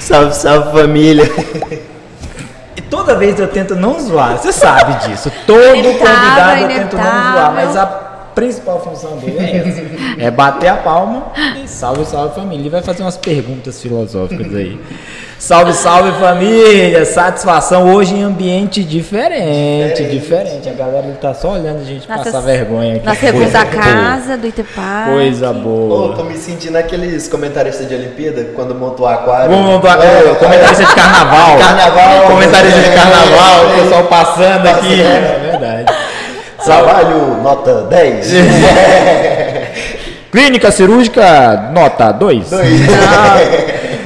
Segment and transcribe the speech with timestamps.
[0.00, 1.24] salve, salve família.
[2.76, 5.30] E toda vez eu tento não zoar, você sabe disso.
[5.46, 8.03] Todo convidado eu tento não zoar, mas a
[8.34, 10.24] principal função dele é essa.
[10.24, 11.32] É bater a palma
[11.62, 12.62] e salve, salve família.
[12.62, 14.78] Ele vai fazer umas perguntas filosóficas aí.
[15.38, 17.04] Salve, salve família!
[17.04, 20.10] Satisfação hoje em ambiente diferente, diferente.
[20.10, 20.68] diferente.
[20.70, 23.04] A galera tá só olhando a gente nossa, passar vergonha aqui.
[23.04, 25.10] Na segunda casa do Itepar.
[25.10, 26.12] Coisa boa.
[26.12, 29.50] Oh, tô me sentindo aqueles comentaristas de Olimpíada quando montou o aquário.
[29.50, 31.58] Vamos montar oh, comentarista de carnaval.
[31.58, 32.26] Carnaval.
[32.26, 35.43] Comentarista de carnaval, o pessoal passando aqui.
[36.64, 38.32] Trabalho, nota 10.
[40.32, 42.50] Clínica cirúrgica, nota 2.
[42.50, 42.80] 2.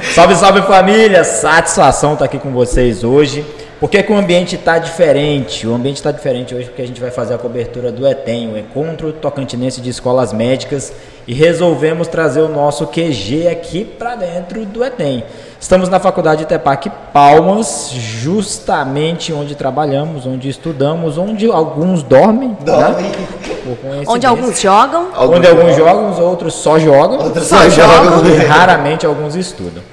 [0.13, 1.23] salve, salve família!
[1.23, 3.45] Satisfação estar aqui com vocês hoje.
[3.79, 5.65] Por que, que o ambiente está diferente?
[5.65, 8.57] O ambiente está diferente hoje porque a gente vai fazer a cobertura do ETEM, o
[8.57, 10.91] Encontro Tocantinense de Escolas Médicas,
[11.25, 15.23] e resolvemos trazer o nosso QG aqui para dentro do ETEM.
[15.57, 22.57] Estamos na Faculdade Tepac Palmas, justamente onde trabalhamos, onde estudamos, onde alguns dormem.
[22.59, 23.05] Dormem.
[23.05, 24.03] Né?
[24.07, 25.07] Onde alguns jogam.
[25.17, 27.19] Onde alguns jogam, outros só jogam.
[27.19, 28.25] Outros só, só jogam.
[28.25, 28.47] jogam.
[28.47, 29.83] Raramente alguns estudam.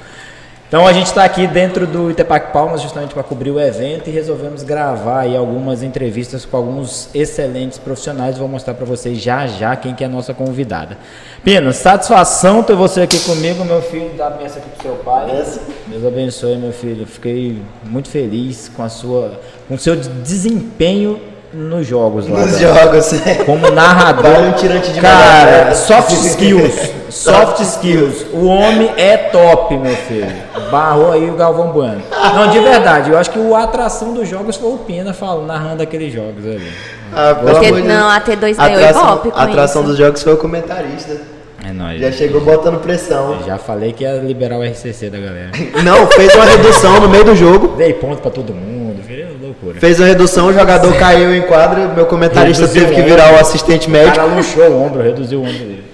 [0.69, 4.13] Então a gente está aqui dentro do Itepac Palmas justamente para cobrir o evento e
[4.13, 8.37] resolvemos gravar aí algumas entrevistas com alguns excelentes profissionais.
[8.37, 10.99] Vou mostrar para vocês já já quem que é a nossa convidada.
[11.45, 14.11] Pina, satisfação ter você aqui comigo, meu filho.
[14.19, 15.27] Dá a mesa aqui pro seu pai.
[15.87, 17.07] Deus abençoe, meu filho.
[17.07, 22.41] Fiquei muito feliz com a sua, com o seu desempenho nos jogos lá.
[22.41, 23.13] Nos jogos,
[23.45, 24.41] Como narrador.
[24.41, 26.97] Um tirante de Cara, soft skills.
[27.09, 28.27] Soft skills.
[28.33, 30.27] O homem é top, meu filho.
[30.71, 32.03] Barrou aí o Galvão Bueno.
[32.35, 35.83] Não, de verdade, eu acho que a atração dos jogos foi o Pina falando, narrando
[35.83, 36.71] aqueles jogos ali.
[37.15, 39.91] Ah, Porque, não, a T2 ganhou Ibope A atração isso.
[39.93, 41.17] dos jogos foi o comentarista.
[41.65, 42.01] É nóis.
[42.01, 43.39] Já chegou botando pressão.
[43.47, 45.51] Já falei que ia liberar o RCC da galera.
[45.83, 47.77] Não, fez uma redução no meio do jogo.
[47.77, 48.76] Dei ponto pra todo mundo,
[49.63, 49.81] loucura.
[49.81, 50.99] Fez uma redução, o jogador Sim.
[50.99, 54.13] caiu em quadra, meu comentarista reduziu teve que virar o assistente médico.
[54.13, 55.87] O cara luxou o ombro, reduziu o ombro dele.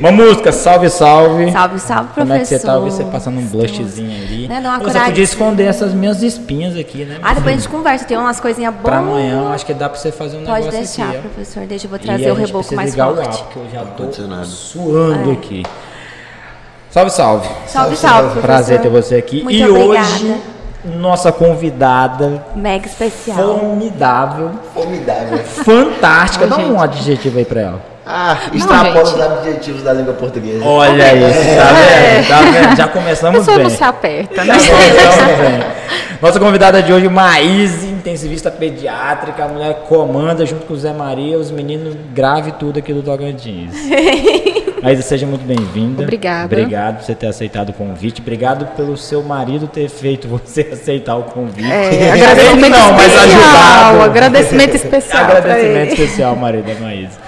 [0.00, 1.52] Uma música, salve, salve.
[1.52, 2.26] Salve, salve, professor.
[2.26, 2.78] Como é que você tá?
[2.78, 4.48] Você passando um blushzinho ali.
[4.48, 7.18] Né, você podia esconder essas minhas espinhas aqui, né?
[7.22, 8.84] Ah, depois a gente conversa, tem umas coisinhas boas.
[8.84, 11.12] Pra amanhã, acho que dá pra você fazer um Pode negócio deixar, aqui.
[11.12, 11.66] Pode deixar, professor.
[11.66, 13.12] Deixa eu vou trazer o reboco mais forte.
[13.12, 15.32] ligar o ar, porque eu já tô suando é.
[15.34, 15.62] aqui.
[16.90, 17.48] Salve, salve.
[17.66, 18.40] Salve, salve.
[18.40, 19.42] Prazer ter você aqui.
[19.42, 20.00] Muito e obrigada.
[20.00, 20.42] hoje,
[20.84, 22.44] nossa convidada.
[22.54, 23.36] Mega especial.
[23.58, 24.50] Formidável.
[24.74, 25.38] Formidável.
[25.38, 26.46] Fantástica.
[26.46, 27.92] Dá um adjetivo aí pra ela.
[28.04, 30.64] Ah, extrapola os adjetivos da língua portuguesa.
[30.64, 32.28] Olha isso, tá vendo?
[32.28, 32.76] Tá vendo?
[32.76, 33.58] Já começamos bem.
[33.58, 34.58] não se aperta, né?
[34.58, 35.64] Já começamos bem.
[36.20, 41.38] Nossa convidada de hoje, Maíse, intensivista pediátrica, a mulher comanda junto com o Zé Maria,
[41.38, 43.72] os meninos grave tudo aqui do Tocantins.
[44.82, 46.02] Maísa, seja muito bem-vinda.
[46.02, 46.46] Obrigada.
[46.46, 48.20] Obrigado por você ter aceitado o convite.
[48.20, 51.70] Obrigado pelo seu marido ter feito você aceitar o convite.
[51.70, 54.02] É, agradecimento não, mas ajudado.
[54.02, 55.24] Agradecimento especial.
[55.24, 57.18] Agradecimento especial, marido da Maísa.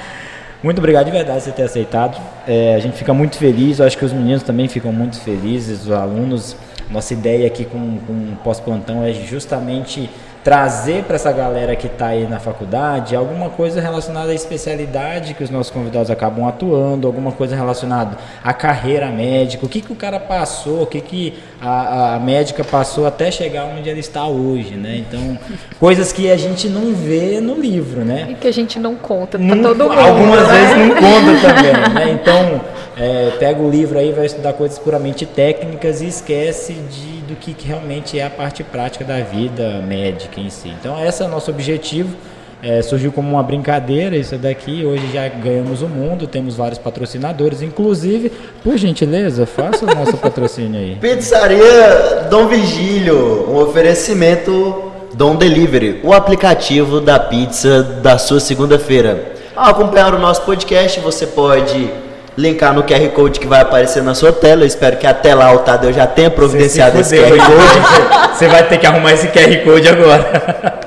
[0.64, 2.20] Muito obrigado de verdade por você ter aceitado.
[2.48, 5.82] É, a gente fica muito feliz, eu acho que os meninos também ficam muito felizes,
[5.82, 6.56] os alunos.
[6.90, 10.10] Nossa ideia aqui com, com o pós-plantão é justamente
[10.44, 15.42] trazer para essa galera que está aí na faculdade alguma coisa relacionada à especialidade que
[15.42, 19.96] os nossos convidados acabam atuando, alguma coisa relacionada à carreira médica, o que, que o
[19.96, 24.74] cara passou, o que, que a, a médica passou até chegar onde ela está hoje,
[24.74, 24.98] né?
[24.98, 25.38] Então,
[25.80, 28.28] coisas que a gente não vê no livro, né?
[28.30, 29.98] E que a gente não conta para todo mundo.
[29.98, 30.54] Algumas né?
[30.54, 32.10] vezes não conta também, né?
[32.20, 32.60] Então,
[32.98, 37.54] é, pega o livro aí, vai estudar coisas puramente técnicas e esquece de do que,
[37.54, 40.68] que realmente é a parte prática da vida médica em si.
[40.68, 42.14] Então, esse é o nosso objetivo.
[42.62, 44.86] É, surgiu como uma brincadeira isso daqui.
[44.86, 47.60] Hoje já ganhamos o mundo, temos vários patrocinadores.
[47.60, 50.96] Inclusive, por gentileza, faça o nosso patrocínio aí.
[50.96, 59.34] Pizzaria Dom Virgílio, um oferecimento Dom Delivery, o aplicativo da pizza da sua segunda-feira.
[59.54, 61.90] Ao acompanhar o nosso podcast, você pode
[62.36, 64.62] linkar no QR Code que vai aparecer na sua tela.
[64.62, 68.34] Eu espero que até lá o Tadeu já tenha providenciado esse QR Code.
[68.36, 70.80] Você vai ter que arrumar esse QR Code agora.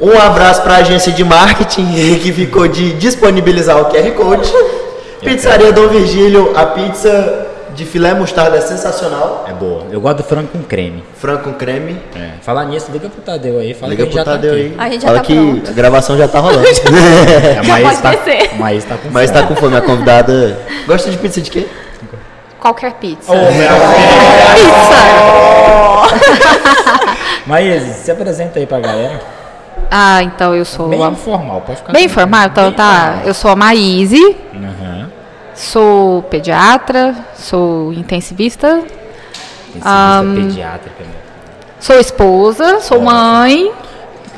[0.00, 4.52] Um abraço para a agência de marketing que ficou de disponibilizar o QR Code.
[5.22, 7.45] Pizzaria Dom Virgílio, a pizza
[7.76, 9.44] de filé mostarda é sensacional.
[9.46, 9.84] É boa.
[9.90, 11.04] Eu gosto do frango com creme.
[11.14, 12.00] Frango com creme.
[12.16, 12.30] É.
[12.40, 13.74] Falar nisso, liga pro Tadeu aí.
[13.74, 14.74] Fala liga pro tá Tadeu tá aí.
[14.78, 15.70] A gente já Fala tá que pronto.
[15.70, 16.66] a gravação já tá rolando.
[16.66, 18.12] é, a Maísa tá,
[18.58, 19.76] Maísa tá com Maísa tá com fome.
[19.76, 21.66] A convidada gosta de pizza de quê?
[22.58, 23.30] Qualquer pizza.
[23.30, 23.68] Oh, meu
[24.54, 24.96] pizza!
[27.46, 29.20] Maísa, se apresenta aí pra galera.
[29.90, 30.88] Ah, então eu sou.
[30.88, 31.92] Bem informal, pode ficar.
[31.92, 32.46] Bem informal?
[32.46, 33.02] Então Bem tá.
[33.08, 33.26] informal.
[33.26, 34.36] Eu sou a Maíse.
[34.54, 34.95] Uhum.
[35.56, 38.82] Sou pediatra, sou intensivista
[39.74, 41.02] Intensivista um, pediátrica.
[41.02, 41.10] Né?
[41.80, 43.72] Sou esposa, sou mãe.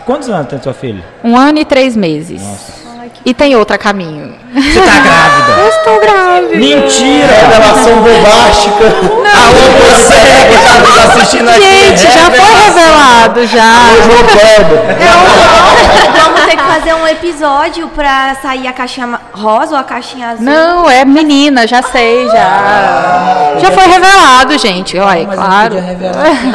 [0.06, 1.04] Quantos anos tem sua filha?
[1.22, 2.40] Um ano e três meses.
[2.40, 2.78] Nossa.
[3.24, 4.34] E tem outra caminho.
[4.54, 5.52] Você tá grávida?
[5.60, 6.56] Eu estou grávida.
[6.56, 7.26] Mentira!
[7.26, 8.84] Revelação bombástica.
[9.02, 9.48] Não.
[9.48, 10.14] Alô, você
[10.48, 11.60] que tá nos assistindo aqui.
[11.60, 13.72] Gente, já foi revelado, já.
[13.98, 14.02] Eu,
[16.22, 20.44] vamos ter que fazer um episódio pra sair a caixinha rosa ou a caixinha azul.
[20.44, 22.38] Não, é menina, já sei, já.
[22.38, 24.98] Ah, já foi revelado, gente.
[24.98, 25.76] Olha, claro.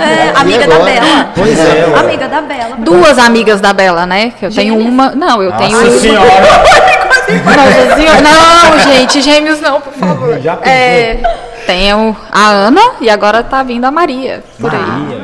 [0.03, 1.27] É, amiga da Bela.
[1.35, 1.93] Pois é.
[1.97, 2.75] Amiga da Bela.
[2.79, 4.31] Duas amigas da Bela, né?
[4.37, 5.11] Que eu tenho uma.
[5.11, 5.79] Não, eu tenho.
[5.79, 5.91] Nossa
[8.21, 10.39] Não, gente, gêmeos não, por favor.
[10.39, 11.21] Já é,
[11.65, 14.43] tenho a Ana e agora tá vindo a Maria.
[14.59, 15.23] Por Maria, aí.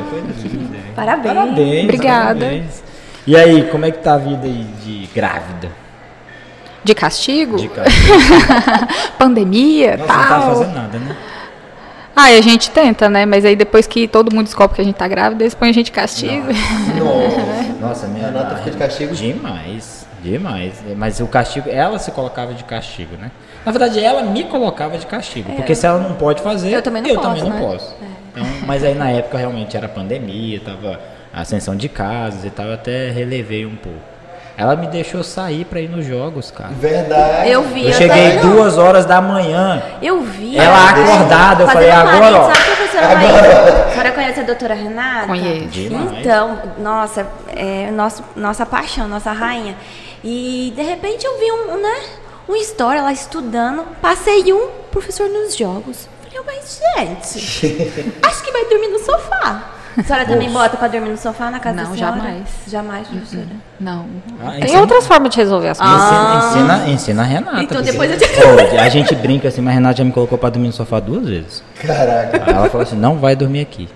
[0.94, 1.34] Parabéns.
[1.34, 1.84] Parabéns.
[1.84, 2.40] Obrigada.
[2.40, 2.82] Parabéns.
[3.26, 5.70] E aí, como é que tá a vida aí de grávida?
[6.82, 7.56] De castigo?
[7.56, 8.14] De castigo.
[9.18, 10.18] Pandemia, Nossa, tal.
[10.18, 11.16] não tá fazendo nada, né?
[12.16, 13.24] Ah, a gente tenta, né?
[13.24, 15.72] Mas aí depois que todo mundo descobre que a gente tá grávida, eles põem a
[15.72, 16.46] gente de castigo.
[16.48, 19.14] Nossa, Nossa minha Renata fica de castigo.
[19.14, 20.82] Demais, demais.
[20.96, 23.30] Mas o castigo, ela se colocava de castigo, né?
[23.64, 25.52] Na verdade, ela me colocava de castigo.
[25.52, 25.56] É.
[25.56, 27.28] Porque se ela não pode fazer, eu também não eu posso.
[27.28, 27.60] Também não né?
[27.60, 27.94] posso.
[28.02, 28.06] É.
[28.32, 31.00] Então, mas aí na época realmente era pandemia, tava
[31.32, 34.09] ascensão de casas e tal, eu até relevei um pouco.
[34.60, 36.68] Ela me deixou sair pra ir nos jogos, cara.
[36.74, 37.48] Verdade.
[37.48, 37.86] Eu vi.
[37.86, 39.82] Eu cheguei duas horas da manhã.
[40.02, 40.58] Eu vi.
[40.58, 42.52] Ela acordada, eu falei, agora, ó.
[42.52, 43.86] Sabe a professora agora.
[43.86, 45.28] A senhora conhece a doutora Renata?
[45.28, 45.78] Conheço.
[46.18, 47.26] Então, nossa,
[47.56, 49.74] é nosso, nossa paixão, nossa rainha.
[50.22, 52.00] E de repente eu vi um, né,
[52.46, 53.86] um story ela estudando.
[54.02, 56.06] Passei um professor nos jogos.
[56.22, 59.79] Falei, mas gente, acho que vai dormir no sofá.
[59.96, 62.16] A senhora também bota pra dormir no sofá na casa Não, da senhora?
[62.16, 62.48] jamais.
[62.68, 63.46] Jamais, professora.
[63.80, 64.06] Não.
[64.40, 65.96] Ah, Tem ensina- outras formas de resolver as coisas.
[65.96, 66.38] Ensina,
[66.76, 67.62] ensina, ensina a Renata.
[67.62, 70.48] Então depois eu te- a gente brinca assim, mas a Renata já me colocou pra
[70.50, 71.62] dormir no sofá duas vezes.
[71.80, 72.42] Caraca.
[72.46, 73.88] Aí ela falou assim, não vai dormir aqui.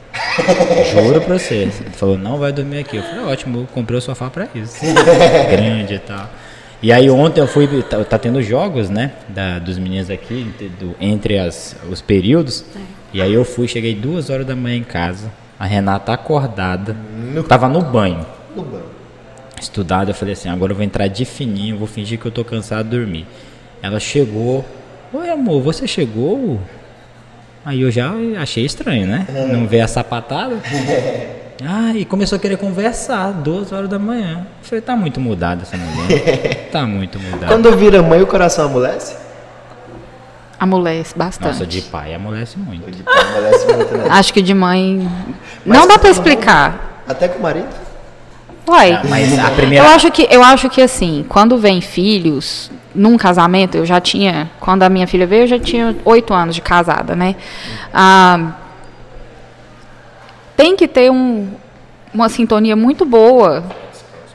[0.92, 1.54] Juro pra você.
[1.54, 2.96] Ele falou, não vai dormir aqui.
[2.96, 4.78] Eu falei, ótimo, eu comprei o sofá pra isso.
[5.50, 6.28] Grande e tal.
[6.82, 10.68] E aí ontem eu fui, tá, tá tendo jogos, né, da, dos meninos aqui, entre,
[10.68, 12.64] do- entre as, os períodos.
[13.12, 16.96] E aí eu fui, cheguei duas horas da manhã em casa, a Renata acordada,
[17.48, 18.24] tava no banho,
[18.56, 18.86] No banco.
[19.60, 22.44] estudada, eu falei assim, agora eu vou entrar de fininho, vou fingir que eu tô
[22.44, 23.26] cansado de dormir.
[23.82, 24.64] Ela chegou,
[25.12, 26.60] oi amor, você chegou?
[27.64, 29.26] Aí eu já achei estranho, né?
[29.52, 30.56] Não ver a sapatada.
[31.64, 34.38] Ah, e começou a querer conversar, duas horas da manhã.
[34.60, 36.66] Eu falei, tá muito mudada essa mulher.
[36.72, 37.46] Tá muito mudada.
[37.46, 39.16] Quando vira mãe, o coração amolece?
[40.64, 41.52] Amolece bastante.
[41.52, 42.90] Nossa, de pai amolece muito.
[42.90, 44.06] De pai amolece muito, né?
[44.10, 45.08] Acho que de mãe.
[45.64, 47.02] Mas não dá pra todo explicar.
[47.06, 47.68] Até com o marido?
[48.66, 48.92] Uai.
[48.92, 49.88] Ah, mas a Eu primeira.
[49.94, 54.82] acho que eu acho que assim, quando vem filhos, num casamento, eu já tinha, quando
[54.84, 57.36] a minha filha veio, eu já tinha oito anos de casada, né?
[57.92, 58.52] Ah,
[60.56, 61.48] tem que ter um,
[62.12, 63.62] uma sintonia muito boa,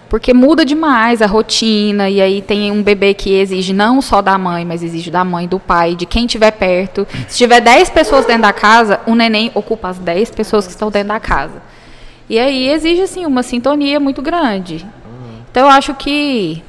[0.09, 4.37] porque muda demais a rotina e aí tem um bebê que exige não só da
[4.37, 7.07] mãe, mas exige da mãe, do pai, de quem estiver perto.
[7.27, 10.89] Se tiver 10 pessoas dentro da casa, o neném ocupa as 10 pessoas que estão
[10.89, 11.61] dentro da casa.
[12.27, 14.85] E aí exige assim uma sintonia muito grande.
[15.51, 16.63] Então eu acho que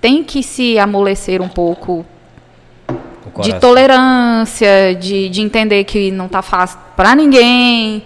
[0.00, 2.04] tem que se amolecer um pouco
[3.40, 8.02] de tolerância, de, de entender que não tá fácil para ninguém.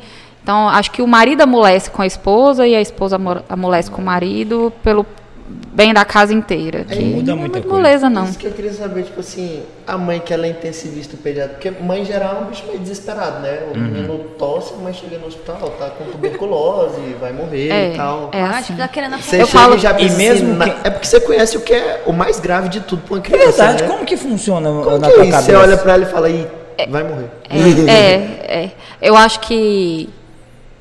[0.51, 4.03] Então, acho que o marido amolece com a esposa e a esposa amo- amolece com
[4.03, 5.07] o marido pelo
[5.49, 6.83] bem da casa inteira.
[6.83, 8.25] Que muda não é muita moleza, não.
[8.25, 11.71] Isso que eu queria saber, tipo assim, a mãe que ela é intensivista pediatra, porque
[11.71, 13.61] mãe em geral é um bicho meio desesperado, né?
[13.67, 13.73] Uhum.
[13.75, 17.97] O menino tosse, a mãe chega no hospital, tá com tuberculose, vai morrer É, e
[17.97, 18.31] tal.
[18.33, 18.65] é Ah, assim.
[18.65, 21.07] tipo, tá querendo Você Eu falo- e já E mesmo assim, na- que- É porque
[21.07, 23.83] você conhece o que é o mais grave de tudo pra uma É criança, verdade,
[23.85, 23.89] né?
[23.89, 25.31] como que funciona Como na que tua é isso?
[25.37, 25.43] cabeça?
[25.43, 26.47] Você olha pra ela e fala, Ih,
[26.89, 27.31] vai morrer.
[27.49, 28.71] É, é.
[29.01, 30.09] Eu acho que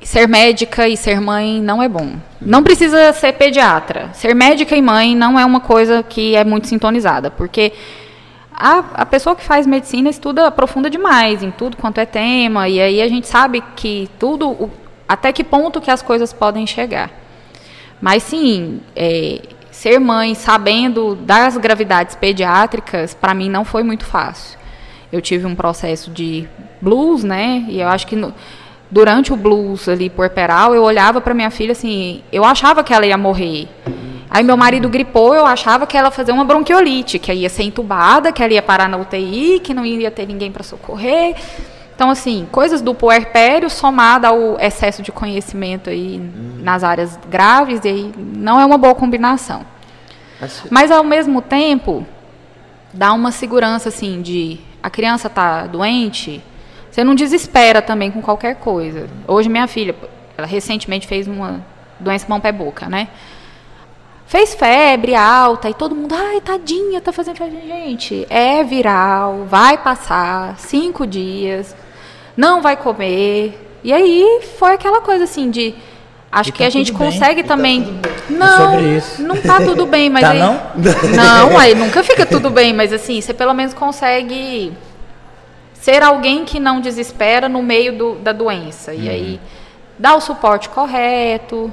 [0.02, 2.12] ser médica e ser mãe não é bom.
[2.40, 4.10] Não precisa ser pediatra.
[4.14, 7.72] Ser médica e mãe não é uma coisa que é muito sintonizada, porque
[8.52, 12.80] a, a pessoa que faz medicina estuda aprofunda demais em tudo quanto é tema, e
[12.80, 14.70] aí a gente sabe que tudo, o-
[15.08, 17.10] até que ponto que as coisas podem chegar.
[18.00, 19.40] Mas sim, é,
[19.70, 24.58] ser mãe sabendo das gravidades pediátricas, para mim não foi muito fácil.
[25.12, 26.48] Eu tive um processo de
[26.80, 27.64] blues, né?
[27.68, 28.32] E eu acho que no-
[28.90, 33.06] durante o blues ali puerperal, eu olhava para minha filha assim, eu achava que ela
[33.06, 33.68] ia morrer.
[34.28, 37.64] Aí meu marido gripou, eu achava que ela ia fazer uma bronquiolite, que ia ser
[37.64, 41.34] entubada, que ela ia parar na UTI, que não ia ter ninguém para socorrer.
[41.94, 46.18] Então, assim, coisas do puerpério somada ao excesso de conhecimento aí
[46.62, 49.66] nas áreas graves, e aí não é uma boa combinação.
[50.40, 52.06] Mas- Mas ao mesmo tempo,
[52.94, 56.42] dá uma segurança assim de a criança tá doente,
[56.90, 59.08] Você não desespera também com qualquer coisa.
[59.28, 59.94] Hoje minha filha,
[60.36, 61.64] ela recentemente fez uma
[61.98, 63.08] doença mão pé boca, né?
[64.26, 67.58] Fez febre alta e todo mundo, ai, tadinha, tá fazendo febre.
[67.66, 71.74] Gente, é viral, vai passar cinco dias,
[72.36, 73.66] não vai comer.
[73.82, 75.74] E aí foi aquela coisa assim de.
[76.30, 76.98] Acho E que tá a gente bem.
[76.98, 77.82] consegue tá também.
[77.82, 78.00] bem.
[78.38, 79.20] Não, sobre isso.
[79.22, 80.38] não tá tudo bem, mas Tá aí.
[80.38, 80.60] não?
[81.16, 84.72] Não, aí nunca fica tudo bem, mas assim, você pelo menos consegue
[85.80, 88.92] ser alguém que não desespera no meio do- da doença.
[88.92, 89.40] E aí,
[89.98, 91.72] dar o suporte correto,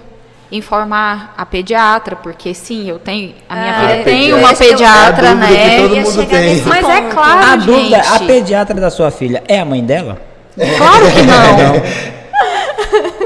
[0.51, 3.33] informar a pediatra, porque sim, eu tenho.
[3.49, 4.37] A minha Ah, filha é, tem pediatra.
[4.39, 5.77] uma É pediatra, que né?
[5.81, 6.61] todo mundo tem.
[6.63, 7.13] Mas é ponto.
[7.15, 8.27] claro, A dúvida, a gente.
[8.27, 10.17] pediatra da sua filha é a mãe dela?
[10.55, 12.16] Claro que não.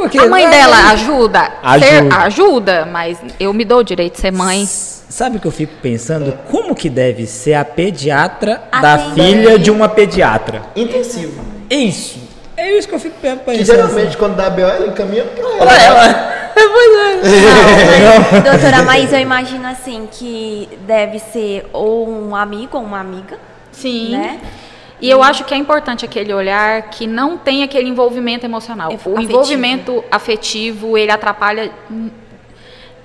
[0.01, 1.86] Porque A mãe não- dela ajuda, Ajuda.
[1.88, 4.65] Ser- ajuda, mas eu me dou o direito de ser mãe.
[4.65, 6.36] Sabe o que eu fico pensando?
[6.50, 10.63] Como que deve ser a pediatra A da filha de uma pediatra?
[10.75, 11.39] Intensivo.
[11.70, 12.20] Isso.
[12.58, 13.46] É isso que eu fico pensando.
[13.58, 15.58] Que geralmente quando dá BO, ela encaminha pra ela.
[15.60, 16.31] Pra ela.
[16.55, 17.22] pois é.
[18.01, 23.00] Não, mas, doutora Maísa, eu imagino assim que deve ser ou um amigo ou uma
[23.00, 23.38] amiga,
[23.72, 24.12] Sim.
[24.12, 24.39] né?
[25.01, 28.91] E eu acho que é importante aquele olhar que não tem aquele envolvimento emocional.
[28.91, 31.72] Ef- O envolvimento afetivo, ele atrapalha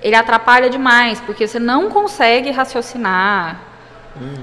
[0.01, 3.61] ele atrapalha demais, porque você não consegue raciocinar.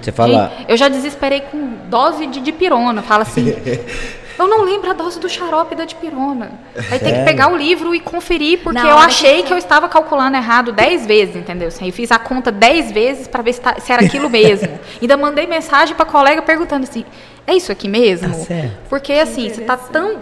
[0.03, 0.53] Você fala.
[0.69, 1.59] Eu já desesperei com
[1.89, 3.03] dose de dipirona.
[3.03, 3.49] Fala assim,
[4.39, 6.53] eu não lembro a dose do xarope da dipirona.
[6.91, 9.59] Aí tem que pegar o livro e conferir, porque Na eu achei que- que eu
[9.59, 11.69] estava calculando errado 10 vezes, entendeu?
[11.69, 14.69] Assim, eu fiz a conta 10 vezes para ver se, tá- se era aquilo mesmo.
[15.01, 17.05] Ainda mandei mensagem para colega perguntando assim,
[17.47, 18.29] é isso aqui mesmo?
[18.29, 18.73] Tá certo.
[18.89, 20.17] Porque assim, você tá tão,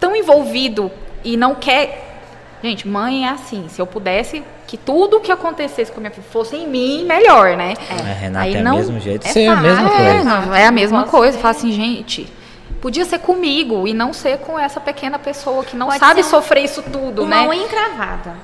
[0.00, 0.90] tão envolvido
[1.24, 2.04] e não quer.
[2.62, 3.66] Gente, mãe é assim.
[3.68, 7.56] Se eu pudesse que tudo que acontecesse com a minha filha fosse em mim, melhor,
[7.56, 7.74] né?
[7.90, 9.26] A Renata Aí é o não- mesmo jeito.
[9.26, 10.24] é Você é a mesma é, coisa.
[10.24, 11.38] não, é a mesma coisa.
[11.38, 12.26] Fala assim, gente,
[12.80, 16.28] podia ser comigo e não ser com essa pequena pessoa que não Pode sabe ser
[16.28, 17.48] um- sofrer isso tudo, Uma né?
[17.48, 18.34] unha encravada.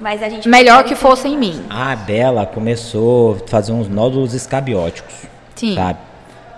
[0.00, 1.64] Mas a gente Melhor que fosse em mim.
[1.70, 5.14] A Bela começou a fazer uns nódulos escabióticos.
[5.54, 5.76] Sim.
[5.76, 5.98] Sabe?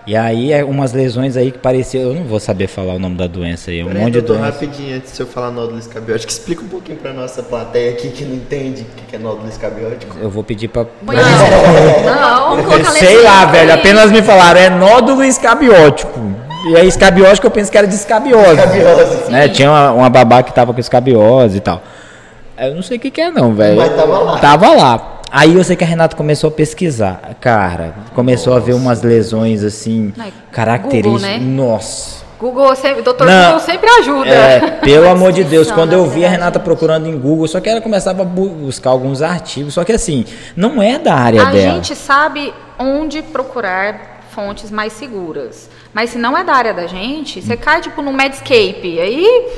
[0.06, 2.02] E aí, é umas lesões aí que pareciam.
[2.10, 3.82] Eu não vou saber falar o nome da doença aí.
[3.82, 4.52] Um Peraí, monte de doutor, doença.
[4.52, 8.22] rapidinho, antes de eu falar nódulo escabiótico, explica um pouquinho pra nossa plateia aqui que
[8.24, 10.18] não entende o que que é nódulo escabiótico.
[10.20, 10.84] Eu vou pedir pra.
[12.04, 13.72] Não, Vamos colocar Sei lá, velho.
[13.72, 13.78] aí.
[13.78, 16.20] Apenas me falaram, é nódulo escabiótico.
[16.68, 18.60] E aí, escabiótico eu penso que era de escabiose.
[18.60, 19.30] Escabiose.
[19.30, 19.48] Né?
[19.48, 21.82] Tinha uma, uma babá que tava com escabiose e tal.
[22.58, 23.76] Eu não sei o que, que é, não, velho.
[23.78, 24.38] Mas tava lá.
[24.38, 25.13] Tava lá.
[25.36, 27.20] Aí eu sei que a Renata começou a pesquisar.
[27.40, 31.22] Cara, começou a ver umas lesões assim, Ai, características.
[31.22, 31.38] Google, né?
[31.40, 32.22] Nossa.
[32.38, 33.44] Google, sempre, doutor Não.
[33.46, 34.28] Google sempre ajuda.
[34.28, 36.28] É, pelo amor de Deus, quando eu vi a.
[36.28, 39.92] Renata procurando em Google, só que ela começava a bu- buscar alguns artigos, só que
[39.92, 40.24] assim,
[40.56, 41.74] não é da área A dela.
[41.74, 45.68] gente sabe onde procurar fontes mais seguras.
[45.92, 49.00] Mas se não é da área da gente, você cai tipo no Medscape.
[49.00, 49.48] Aí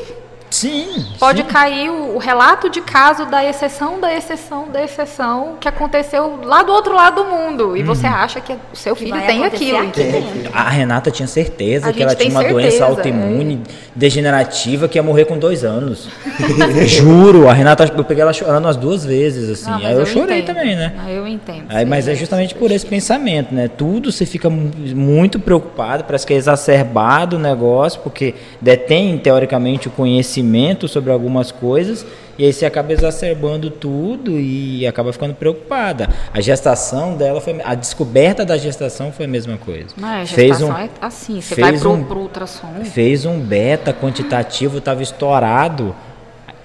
[0.56, 1.04] Sim.
[1.18, 1.48] pode sim.
[1.48, 6.62] cair o, o relato de caso da exceção, da exceção, da exceção que aconteceu lá
[6.62, 7.76] do outro lado do mundo.
[7.76, 7.86] E Uhum.
[7.86, 9.78] você acha que o seu filho tem aquilo.
[9.78, 10.50] aqui dentro.
[10.54, 13.60] A Renata tinha certeza A que ela tinha uma doença certeza, autoimune
[13.94, 16.08] degenerativa que ia morrer com dois anos.
[16.86, 19.70] Juro, a Renata, eu peguei ela chorando umas duas vezes, assim.
[19.70, 20.56] Não, Aí eu, chorei entendo.
[20.56, 20.92] também, né?
[21.08, 21.64] Eu entendo.
[21.68, 23.68] Aí, mas é justamente por esse pensamento, né?
[23.68, 29.88] Tudo você fica mu- muito preocupado, parece que é exacerbado o negócio, porque detém teoricamente
[29.88, 30.45] o conhecimento
[30.88, 32.06] sobre algumas coisas,
[32.38, 36.08] e aí você acaba exacerbando tudo e acaba ficando preocupada.
[36.32, 37.60] A gestação dela foi.
[37.64, 39.88] A descoberta da gestação foi a mesma coisa.
[39.96, 42.68] Não é, fez gestação um, é assim, você fez vai pro, um- pro ultrassom.
[42.84, 45.94] fez um beta quantitativo, estava estourado.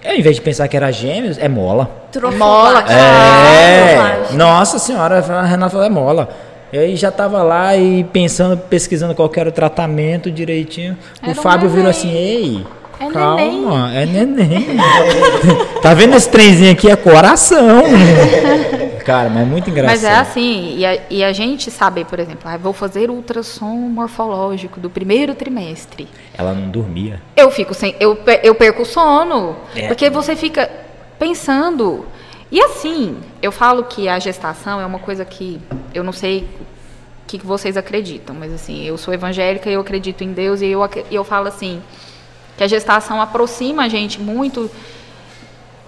[0.03, 2.07] Ao invés de pensar que era gêmeos, é mola.
[2.35, 2.83] Mola.
[2.91, 6.29] É, nossa senhora, a Renata falou, é mola.
[6.73, 10.97] E aí já tava lá e pensando, pesquisando qual que era o tratamento direitinho.
[11.21, 12.65] Era o um Fábio virou assim, ei,
[13.01, 14.77] É calma, é neném.
[15.81, 16.87] tá vendo esse trenzinho aqui?
[16.87, 17.81] É coração.
[19.03, 19.95] Cara, mas é muito engraçado.
[19.95, 23.73] Mas é assim, e a, e a gente saber, por exemplo, ah, vou fazer ultrassom
[23.75, 26.07] morfológico do primeiro trimestre.
[26.37, 27.19] Ela não dormia.
[27.35, 27.95] Eu fico sem.
[27.99, 29.55] Eu, eu perco o sono.
[29.75, 29.87] É.
[29.87, 30.69] Porque você fica
[31.17, 32.05] pensando.
[32.51, 35.59] E assim, eu falo que a gestação é uma coisa que
[35.95, 36.47] eu não sei
[37.23, 40.61] o que, que vocês acreditam, mas assim, eu sou evangélica e eu acredito em Deus
[40.61, 41.81] e eu, e eu falo assim,
[42.57, 44.69] que a gestação aproxima a gente muito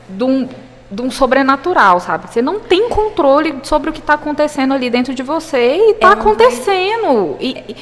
[0.09, 0.47] de um,
[0.89, 2.31] de um sobrenatural, sabe?
[2.31, 6.07] Você não tem controle sobre o que está acontecendo ali dentro de você e está
[6.07, 7.37] É um- acontecendo.
[7.39, 7.75] E, e-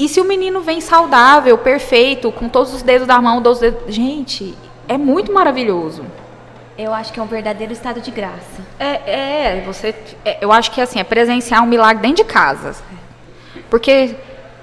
[0.00, 3.92] e se o menino vem saudável, perfeito, com todos os dedos da mão, dos dedos...
[3.92, 4.54] Gente,
[4.86, 6.04] é muito maravilhoso.
[6.76, 8.62] Eu acho que é um verdadeiro estado de graça.
[8.78, 9.92] É, é, você.
[10.24, 12.76] é, eu acho que assim, é presenciar um milagre dentro de casa.
[13.68, 14.14] Porque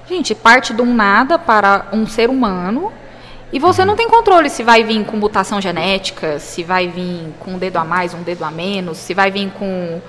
[0.08, 2.92] Gente, parte de um nada para um ser humano.
[3.52, 7.52] E você não tem controle se vai vir com mutação genética, se vai vir com
[7.52, 10.00] um dedo a mais, um dedo a menos, se vai vir com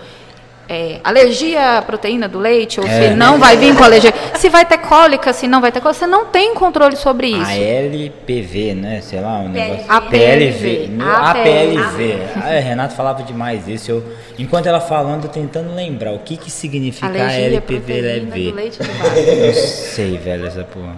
[0.69, 3.09] é, alergia à proteína do leite, ou É.
[3.09, 4.13] se não vai vir com alergia.
[4.35, 5.97] Se vai ter cólica, se não vai ter cólica.
[5.99, 7.49] Você não tem controle sobre isso.
[7.49, 8.99] A LPV, né?
[9.01, 9.85] Sei lá, um negócio.
[9.87, 10.87] APLV.
[10.89, 12.19] Meu, APLV.
[12.35, 13.89] Ah, Renato falava demais isso.
[13.91, 14.03] Eu,
[14.37, 18.13] enquanto ela falando, eu tentando lembrar o que que significa a Alergia à LPV proteína
[18.13, 18.49] LV.
[18.51, 19.09] do leite vaca.
[19.47, 20.95] Não sei, velho, essa porra.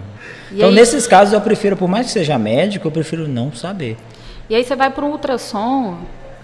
[0.50, 3.52] E então, aí- nesses casos, eu prefiro, por mais que seja médico, eu prefiro não
[3.52, 3.96] saber.
[4.48, 5.98] E aí você vai para um ultrassom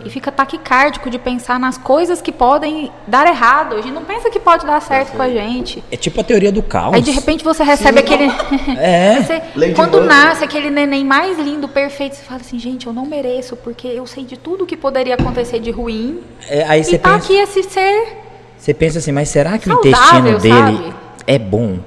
[0.04, 3.74] e fica taquicárdico de pensar nas coisas que podem dar errado.
[3.76, 5.82] A gente não pensa que pode dar certo com a gente.
[5.90, 6.94] É tipo a teoria do caos.
[6.94, 8.30] Aí de repente você recebe aquele.
[8.78, 9.22] É.
[9.56, 13.56] Você- quando nasce aquele neném mais lindo, perfeito, você fala assim, gente, eu não mereço,
[13.56, 16.20] porque eu sei de tudo que poderia acontecer de ruim.
[16.48, 18.18] É, aí E você tá pensa, aqui esse ser.
[18.58, 20.94] você pensa assim, mas será que o Saudável, intestino dele sabe?
[21.26, 21.78] É bom?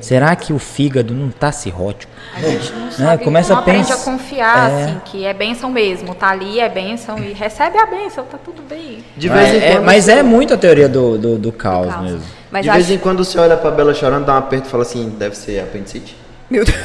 [0.00, 2.10] será que o fígado não tá cirrótico?
[2.34, 4.84] A gente não sabe, começa não a aprende a confiar, É.
[4.84, 6.14] assim, que é bênção mesmo.
[6.14, 9.04] Tá ali, é bênção e recebe a bênção, tá tudo bem.
[9.16, 9.84] De vez em É, é, quando.
[9.84, 12.02] mas é muito a teoria do, do, do caos, caos.
[12.04, 12.22] mesmo.
[12.50, 14.66] Mas de eu vez acho- em quando você olha pra Bela chorando, dá um aperto
[14.66, 16.16] e fala assim, deve ser apendicite.
[16.52, 16.76] Meu Deus.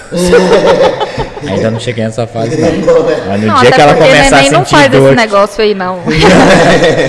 [1.45, 2.69] Ainda não cheguei nessa fase, não.
[3.27, 5.07] Mas no não, dia que ela começar a neném não sentir faz dor...
[5.07, 5.99] esse negócio aí, não.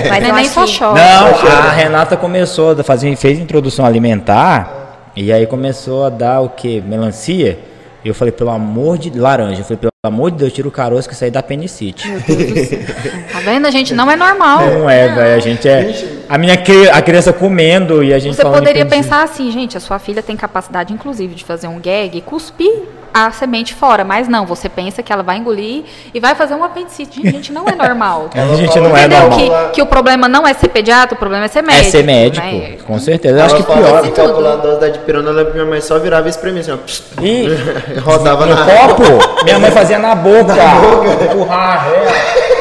[0.09, 1.01] Mas neném só chora.
[1.01, 6.49] Não, a Renata começou a fazer, fez introdução alimentar e aí começou a dar o
[6.49, 6.81] que?
[6.81, 7.57] Melancia.
[8.03, 10.71] E eu falei, pelo amor de laranja, eu falei, pelo amor de Deus, tira o
[10.71, 12.07] caroço que isso aí dá apendicite.
[13.31, 13.65] Tá vendo?
[13.67, 14.59] A gente não é normal.
[14.65, 16.23] Não é, velho, a gente é.
[16.27, 19.79] A minha cri- a criança comendo e a gente Você poderia pensar assim, gente, a
[19.79, 22.71] sua filha tem capacidade, inclusive, de fazer um gag e cuspir
[23.13, 26.63] a semente fora, mas não, você pensa que ela vai engolir e vai fazer um
[26.63, 27.21] apendicite.
[27.21, 28.29] Gente, gente, não é normal.
[28.35, 29.29] A gente não é Entendeu?
[29.29, 29.39] normal.
[29.39, 31.91] Que, que o problema não é ser pediatra, o problema é ser É médico.
[31.91, 32.77] ser médico, né?
[32.85, 33.39] com certeza.
[33.39, 33.99] Eu acho que pior.
[33.99, 36.77] assim, calcular a dose da dipirona, minha mãe só virava e espremia assim, ó.
[37.21, 37.47] E
[37.99, 40.53] Rodava no na copo, minha mãe fazia na boca.
[41.31, 42.58] Empurrar, é.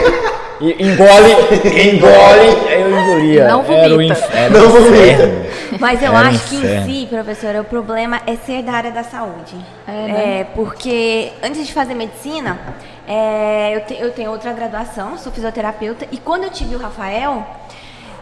[0.60, 1.32] Engole,
[1.88, 3.48] engole, aí eu engolia.
[3.48, 4.12] Não Era o vomita.
[4.14, 4.96] inf- era Não vomita.
[4.98, 5.48] inferno.
[5.78, 6.86] Mas eu Era acho que em inferno.
[6.86, 9.54] si, professora, o problema é ser da área da saúde.
[9.86, 10.40] É, né?
[10.40, 12.58] É, porque antes de fazer medicina,
[13.06, 17.46] é, eu, te- eu tenho outra graduação, sou fisioterapeuta, e quando eu tive o Rafael,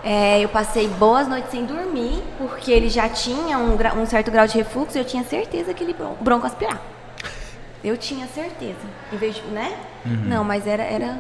[0.05, 4.47] é, eu passei boas noites sem dormir, porque ele já tinha um, um certo grau
[4.47, 6.81] de refluxo e eu tinha certeza que ele bron bronco aspirar.
[7.83, 8.75] Eu tinha certeza.
[9.13, 9.73] Em vez de, né?
[10.05, 10.23] Uhum.
[10.27, 10.83] Não, mas era.
[10.83, 11.17] era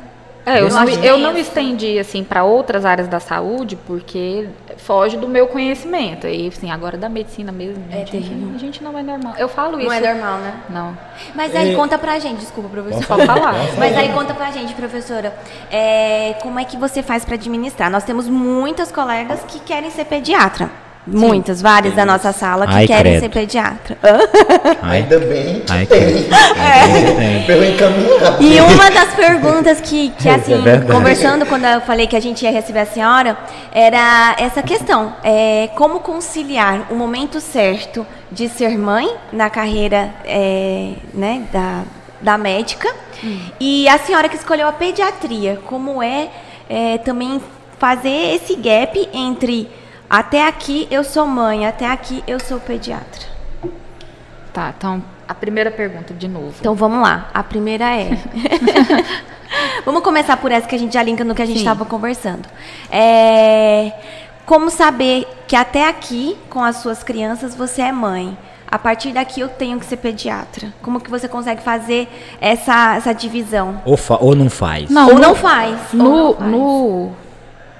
[0.46, 5.16] É, eu, Eu não, eu não estendi assim para outras áreas da saúde porque foge
[5.16, 6.28] do meu conhecimento.
[6.28, 8.52] E assim, agora da medicina mesmo, É gente, terrível.
[8.54, 9.34] a gente não é normal.
[9.36, 9.88] Eu falo isso.
[9.88, 10.54] não é normal, né?
[10.70, 10.96] Não.
[11.34, 13.04] Mas aí E- conta pra gente, desculpa, professora.
[13.06, 13.54] Pode falar.
[13.76, 15.36] Mas aí conta pra gente, professora,
[15.70, 17.90] é, como é que você faz pra administrar?
[17.90, 20.70] Nós temos muitas colegas que querem ser pediatra.
[21.06, 23.20] Muitas, várias da nossa sala que Ai, querem credo.
[23.22, 23.96] ser pediatra.
[24.82, 26.24] Ai, Ainda bem que ai, tem.
[27.16, 27.42] tem.
[27.46, 28.42] Pelo encaminhado.
[28.42, 30.90] E uma das perguntas que, que É assim, verdade.
[30.92, 33.36] conversando quando eu falei que a gente ia receber a senhora,
[33.72, 35.12] era essa questão.
[35.22, 41.82] É, como conciliar o momento certo de ser mãe na carreira é, né, da,
[42.20, 42.92] da médica
[43.60, 46.28] e a senhora que escolheu a pediatria, como é,
[46.68, 47.40] é também
[47.78, 49.68] fazer esse gap entre
[50.08, 53.26] até aqui eu sou mãe, até aqui eu sou pediatra.
[54.52, 56.54] Tá, então a primeira pergunta de novo.
[56.60, 57.28] Então vamos lá.
[57.34, 58.10] A primeira é.
[59.84, 62.48] vamos começar por essa que a gente já linka no que a gente estava conversando.
[62.90, 63.92] É,
[64.46, 68.36] Como saber que até aqui, com as suas crianças, você é mãe?
[68.68, 70.72] A partir daqui eu tenho que ser pediatra.
[70.82, 72.08] Como que você consegue fazer
[72.40, 73.80] essa, essa divisão?
[73.84, 74.90] Ou, fa- ou não faz.
[74.90, 75.78] Não, ou no- não faz.
[75.92, 76.50] ou No, não faz.
[76.50, 77.12] no,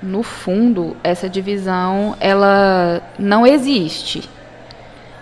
[0.06, 4.28] no fundo, essa divisão, ela não existe.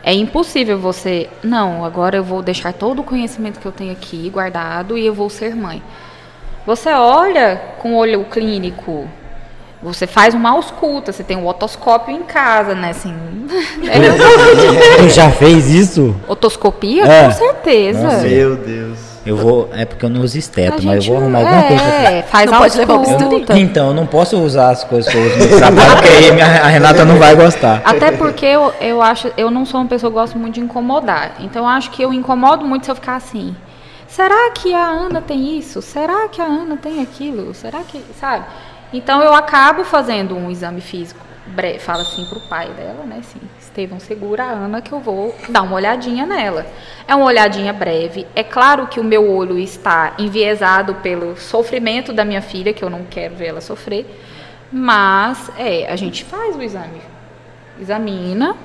[0.03, 4.29] É impossível você, não, agora eu vou deixar todo o conhecimento que eu tenho aqui
[4.29, 5.83] guardado e eu vou ser mãe.
[6.67, 9.09] Você olha com o olho clínico,
[9.83, 13.15] você faz uma ausculta, você tem um otoscópio em casa, né, assim.
[13.89, 16.15] É, Tu já fez isso?
[16.29, 17.05] otoscopia?
[17.05, 17.25] É.
[17.25, 18.03] Com certeza.
[18.03, 18.27] Nossa.
[18.27, 19.14] Meu Deus.
[19.27, 19.71] Eu vou.
[19.73, 21.85] É porque eu não uso A esteto, mas eu vou arrumar não- alguma é, coisa.
[21.85, 23.61] É, faz Não pode levar o bisturi.
[23.61, 26.47] Então, eu não posso usar as coisas que eu uso no trabalho, porque aí minha-
[26.63, 27.81] a Renata não vai gostar.
[27.85, 31.33] Até porque eu, eu acho, eu não sou uma pessoa que gosta muito de incomodar.
[31.41, 33.55] Então eu acho que eu incomodo muito se eu ficar assim.
[34.07, 35.81] Será que a Ana tem isso?
[35.83, 37.53] Será que a Ana tem aquilo?
[37.55, 38.45] Será que, sabe?
[38.93, 41.19] Então eu acabo fazendo um exame físico.
[41.81, 43.19] Fala assim pro pai dela, né?
[43.21, 46.67] Assim, Estevão, segura a Ana que eu vou dar uma olhadinha nela.
[47.07, 48.27] É uma olhadinha breve.
[48.35, 52.91] É claro que o meu olho está enviesado pelo sofrimento da minha filha, que eu
[52.91, 54.07] não quero ver ela sofrer.
[54.73, 57.15] Mas, é, a gente faz o exame
[57.81, 58.57] examina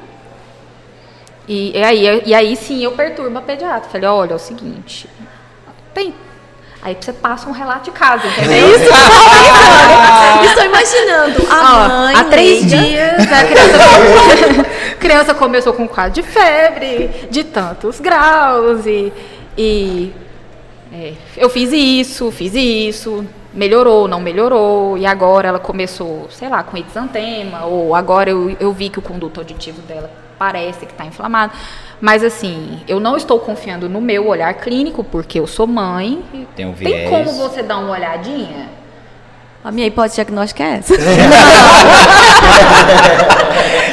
[1.48, 3.90] E, e aí, e aí sim eu perturbo a pediatra.
[3.90, 5.10] Falei, olha, é o seguinte,
[5.94, 6.14] tem.
[6.82, 8.52] Aí você passa um relato de casa, entendeu?
[8.54, 8.90] É isso.
[10.46, 11.48] Estou imaginando.
[11.52, 12.16] A Ó, mãe.
[12.16, 12.78] há três leiga.
[12.78, 14.66] dias a criança,
[15.00, 19.12] criança começou com um quadro de febre, de tantos graus, e,
[19.58, 20.14] e
[20.94, 26.64] é, eu fiz isso, fiz isso, melhorou, não melhorou, e agora ela começou, sei lá,
[26.64, 31.06] com exantema, ou agora eu, eu vi que o conduto auditivo dela parece que está
[31.06, 31.52] inflamado.
[32.02, 36.24] Mas assim, eu não estou confiando no meu olhar clínico, porque eu sou mãe.
[36.56, 37.10] Tem um Tem viés.
[37.10, 38.70] como você dar uma olhadinha?
[39.62, 40.94] A minha hipótese diagnóstica é essa.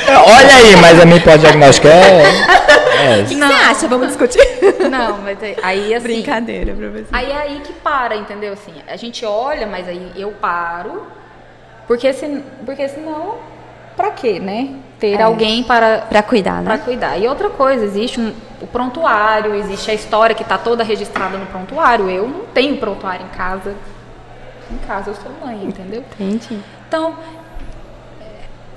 [0.08, 2.22] Olha aí, mas a minha hipodiagnóstica é.
[2.22, 3.88] é O que você acha?
[3.88, 4.40] Vamos discutir.
[4.90, 6.02] Não, mas aí- aí assim.
[6.04, 7.08] Brincadeira, professor.
[7.12, 8.52] Aí é aí que para, entendeu?
[8.52, 11.06] Assim, a gente olha, mas aí eu paro.
[11.86, 13.36] Porque, se, porque senão,
[13.96, 14.70] pra quê, né?
[14.98, 15.22] Ter É.
[15.22, 16.82] alguém para, Pra cuidar, para né?
[16.85, 17.18] cuidar.
[17.18, 18.32] E outra coisa, existe um,
[18.62, 22.09] o prontuário, existe a história que está toda registrada no prontuário.
[22.09, 23.74] Eu não tenho prontuário em casa.
[24.70, 26.02] Em casa eu sou mãe, entendeu?
[26.18, 26.59] Entendi.
[26.88, 27.14] Então,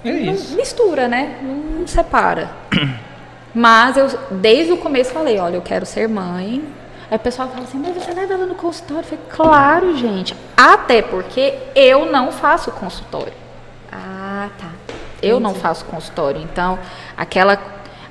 [0.03, 0.55] É isso.
[0.55, 1.38] mistura, né?
[1.41, 2.49] Não separa.
[3.53, 6.63] Mas eu, desde o começo, falei: olha, eu quero ser mãe.
[7.10, 9.01] Aí o pessoal fala assim: mas você leva ela no consultório?
[9.01, 10.36] Eu falei: claro, gente.
[10.55, 13.34] Até porque eu não faço consultório.
[13.91, 14.67] Ah, tá.
[15.21, 16.41] Eu não faço consultório.
[16.41, 16.79] Então,
[17.15, 17.58] aquela,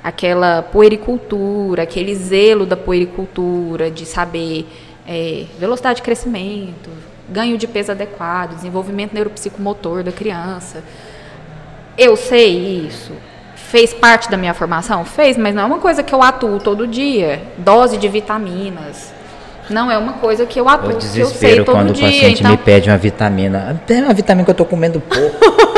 [0.03, 4.67] aquela puericultura, aquele zelo da puericultura, de saber
[5.07, 6.89] é, velocidade de crescimento,
[7.27, 10.83] ganho de peso adequado, desenvolvimento neuropsicomotor da criança.
[11.97, 13.11] Eu sei isso.
[13.55, 15.05] Fez parte da minha formação?
[15.05, 17.41] Fez, mas não é uma coisa que eu atuo todo dia.
[17.57, 19.13] Dose de vitaminas.
[19.69, 21.93] Não é uma coisa que eu O atuo, que eu sei desespero todo quando o
[21.93, 22.07] dia.
[22.07, 23.79] paciente então, me pede uma vitamina.
[23.85, 25.37] Tem uma vitamina que eu tô comendo pouco.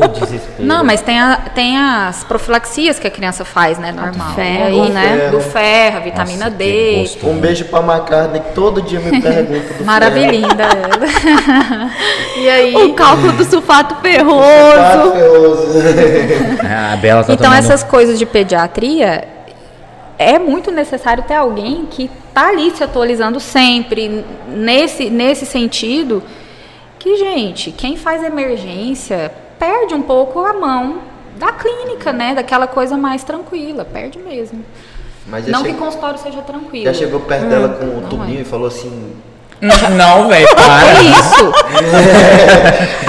[0.00, 0.66] Desespero.
[0.66, 3.92] Não, mas tem, a- tem as profilaxias que a criança faz, né?
[3.92, 4.34] Normal.
[4.34, 5.28] ferro, E aí, né?
[5.30, 7.10] Do ferro, a vitamina Nossa, D.
[7.22, 11.90] Um beijo pra McCartney, que todo dia me pergunta do Maravilhinda ela.
[12.38, 12.74] e aí.
[12.74, 15.12] O cálculo do sulfato ferroso.
[15.12, 15.64] ferroso.
[16.66, 19.24] Ah, A Bela tá Então, tomando- essas coisas de pediatria,
[20.18, 26.22] é muito necessário ter alguém que tá ali se atualizando sempre, nesse, nesse sentido,
[26.98, 29.30] que, gente, quem faz emergência
[29.64, 30.98] perde um pouco a mão
[31.36, 32.34] da clínica, né?
[32.34, 34.62] Daquela coisa mais tranquila, perde mesmo.
[35.26, 36.84] Mas Não que chegou, consultório seja tranquilo.
[36.84, 38.42] já chegou perto dela com o tubinho é.
[38.42, 39.16] e falou assim:
[39.96, 41.02] Não, velho, É para.
[41.02, 41.52] isso.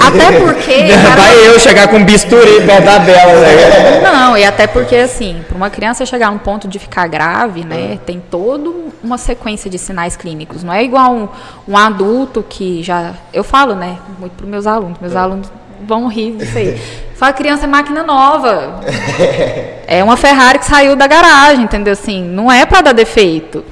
[0.00, 0.86] até porque.
[1.14, 4.02] Vai eu chegar com bisturi perto da Bela, velho.
[4.02, 7.64] Não, e até porque, assim, para uma criança chegar a um ponto de ficar grave,
[7.64, 8.70] né, tem toda
[9.04, 10.64] uma sequência de sinais clínicos.
[10.64, 11.28] Não é igual um,
[11.68, 13.12] um adulto que já.
[13.30, 16.76] Eu falo, né, muito para meus alunos, meus alunos vão rir disso aí.
[17.14, 18.80] Fala, criança é máquina nova.
[19.88, 21.92] É uma Ferrari que saiu da garagem, entendeu?
[21.92, 23.64] Assim, não é para dar defeito.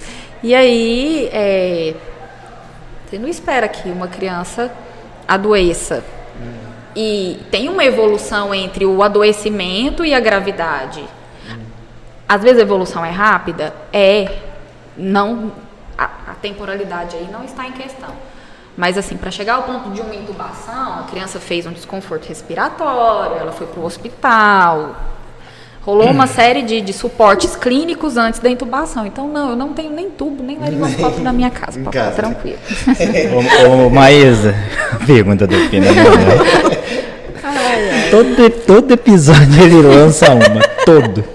[0.45, 1.93] E aí, é,
[3.05, 4.71] você não espera que uma criança
[5.27, 6.05] adoeça.
[6.97, 11.05] E tem uma evolução entre o adoecimento e a gravidade.
[12.29, 13.75] Às vezes a evolução é rápida?
[13.93, 14.39] É.
[14.97, 15.53] Não,
[15.99, 18.11] a, a temporalidade aí não está em questão.
[18.77, 23.37] Mas assim, para chegar ao ponto de uma intubação, a criança fez um desconforto respiratório,
[23.37, 24.97] ela foi para o hospital,
[25.83, 29.07] rolou uma série de, de suportes clínicos antes da intubação.
[29.07, 32.17] Então, não, eu não tenho nem tubo, nem laringoscópio na minha casa, ficar casa.
[32.17, 32.59] tranquilo.
[33.69, 34.55] Ô, ô Maísa,
[35.07, 35.93] pergunta do Pina.
[35.93, 36.03] né?
[38.11, 41.34] Todo, todo episódio ele lança uma, todo.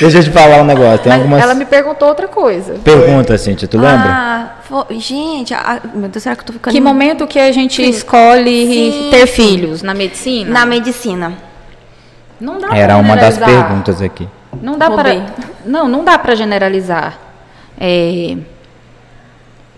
[0.00, 2.74] Deixa eu te falar um negócio, tem Mas algumas ela me perguntou outra coisa.
[2.82, 4.08] perguntas, Cintia, tu lembra?
[4.08, 7.52] Ah, fo- gente, ah, meu Deus, será que eu tô ficando Que momento que a
[7.52, 9.08] gente escolhe Sim.
[9.10, 10.50] ter filhos na medicina?
[10.50, 11.34] na medicina?
[12.40, 14.26] Não dá Era pra uma das perguntas aqui.
[14.62, 15.26] Não dá para
[15.64, 17.18] Não, não dá para generalizar.
[17.78, 18.36] É,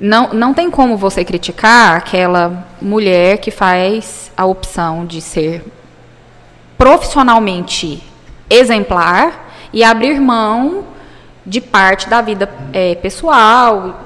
[0.01, 5.65] não, não tem como você criticar aquela mulher que faz a opção de ser
[6.79, 8.03] profissionalmente
[8.51, 9.42] exemplar
[9.73, 10.85] e abrir mão
[11.45, 14.01] de parte da vida é, pessoal.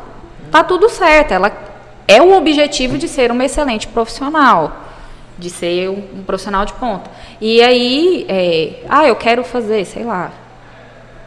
[0.51, 1.33] Tá tudo certo.
[1.33, 1.53] Ela
[2.09, 4.85] é o objetivo de ser uma excelente profissional,
[5.39, 7.11] de ser um, um profissional de ponta.
[7.41, 10.31] E aí, é, ah, eu quero fazer, sei lá,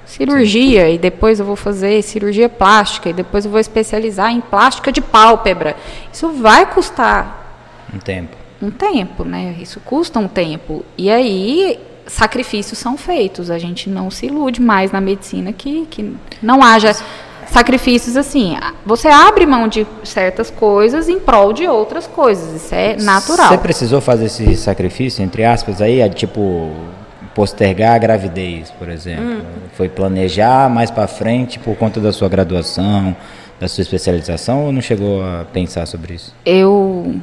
[0.05, 4.91] cirurgia e depois eu vou fazer cirurgia plástica e depois eu vou especializar em plástica
[4.91, 5.75] de pálpebra.
[6.11, 7.55] Isso vai custar
[7.93, 8.35] Um tempo.
[8.61, 9.55] um tempo, né?
[9.59, 10.83] Isso custa um tempo.
[10.97, 13.49] E aí sacrifícios são feitos.
[13.49, 16.95] A gente não se ilude mais na medicina que, que não haja
[17.47, 18.57] sacrifícios assim.
[18.85, 22.63] Você abre mão de certas coisas em prol de outras coisas.
[22.63, 23.49] Isso é natural.
[23.49, 26.71] Você precisou fazer esse sacrifício, entre aspas, aí, é, tipo,
[27.33, 29.43] postergar a gravidez, por exemplo?
[29.73, 33.15] Foi planejar mais para frente por conta da sua graduação,
[33.59, 36.33] da sua especialização ou não chegou a pensar sobre isso?
[36.45, 37.15] Eu.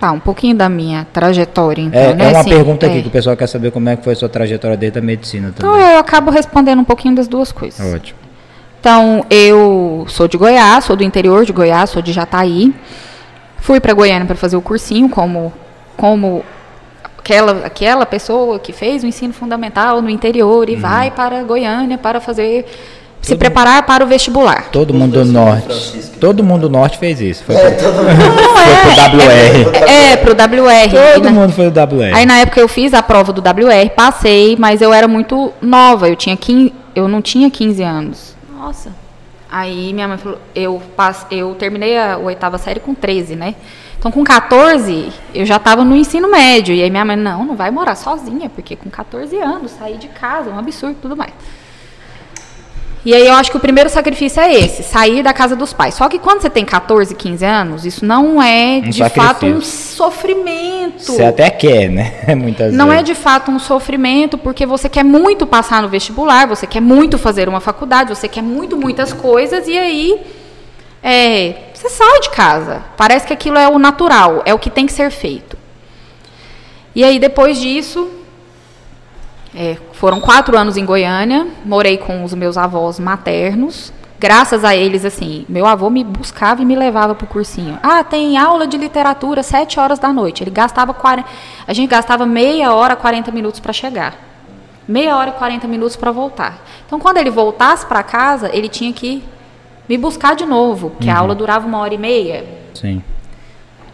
[0.00, 2.24] Tá, um pouquinho da minha trajetória, então, É, né?
[2.24, 2.88] é uma assim, pergunta é.
[2.90, 5.02] aqui que o pessoal quer saber como é que foi a sua trajetória desde a
[5.02, 5.90] medicina Então também.
[5.92, 7.94] eu acabo respondendo um pouquinho das duas coisas.
[7.94, 8.18] Ótimo.
[8.80, 12.74] Então, eu sou de Goiás, sou do interior de Goiás, sou de Jataí.
[13.58, 15.52] Fui para Goiânia para fazer o cursinho como
[15.98, 16.42] como
[17.18, 22.20] aquela aquela pessoa que fez o ensino fundamental no interior e vai para Goiânia para
[22.20, 22.64] fazer
[23.22, 24.68] se preparar para o vestibular.
[24.70, 26.10] Todo mundo do norte.
[26.20, 27.44] Todo mundo do norte fez isso.
[27.44, 28.14] Foi, É, pro- todo mundo.
[28.16, 29.90] foi pro WR.
[29.90, 31.14] É, pro WR.
[31.14, 32.14] Todo na- mundo foi do WR.
[32.14, 36.08] Aí na época eu fiz a prova do WR, passei, mas eu era muito nova,
[36.08, 38.34] eu tinha 15, eu não tinha 15 anos.
[38.58, 38.90] Nossa.
[39.50, 43.54] Aí minha mãe falou, eu, pass, eu terminei a oitava série com 13, né?
[43.98, 46.74] Então com 14 eu já estava no ensino médio.
[46.74, 50.08] E aí minha mãe, não, não vai morar sozinha, porque com 14 anos, sair de
[50.08, 51.32] casa, é um absurdo e tudo mais.
[53.02, 55.94] E aí eu acho que o primeiro sacrifício é esse, sair da casa dos pais.
[55.94, 59.60] Só que quando você tem 14, 15 anos, isso não é Um de fato um
[59.60, 59.96] sacrifício.
[59.96, 61.04] sofrimento.
[61.04, 62.12] Você até quer, né?
[62.36, 63.06] Muitas Não é vezes.
[63.06, 67.48] de fato um sofrimento, porque você quer muito passar no vestibular, você quer muito fazer
[67.48, 70.20] uma faculdade, você quer muito, muitas coisas, e aí
[71.02, 72.82] é, você sai de casa.
[72.98, 75.56] Parece que aquilo é o natural, é o que tem que ser feito.
[76.94, 78.10] E aí, depois disso,
[79.54, 83.92] é, foram quatro anos em Goiânia, morei com os meus avós maternos.
[84.18, 87.78] Graças a eles, assim, meu avô me buscava e me levava pro cursinho.
[87.82, 90.42] Ah, tem aula de literatura sete horas da noite.
[90.44, 91.26] Ele gastava 40,
[91.66, 94.14] a gente gastava meia hora, 40 minutos para chegar.
[94.86, 96.58] Meia hora e 40 minutos para voltar.
[96.86, 99.24] Então, quando ele voltasse para casa, ele tinha que
[99.88, 102.44] me buscar de novo, porque a aula durava uma hora e meia.
[102.74, 103.02] Sim.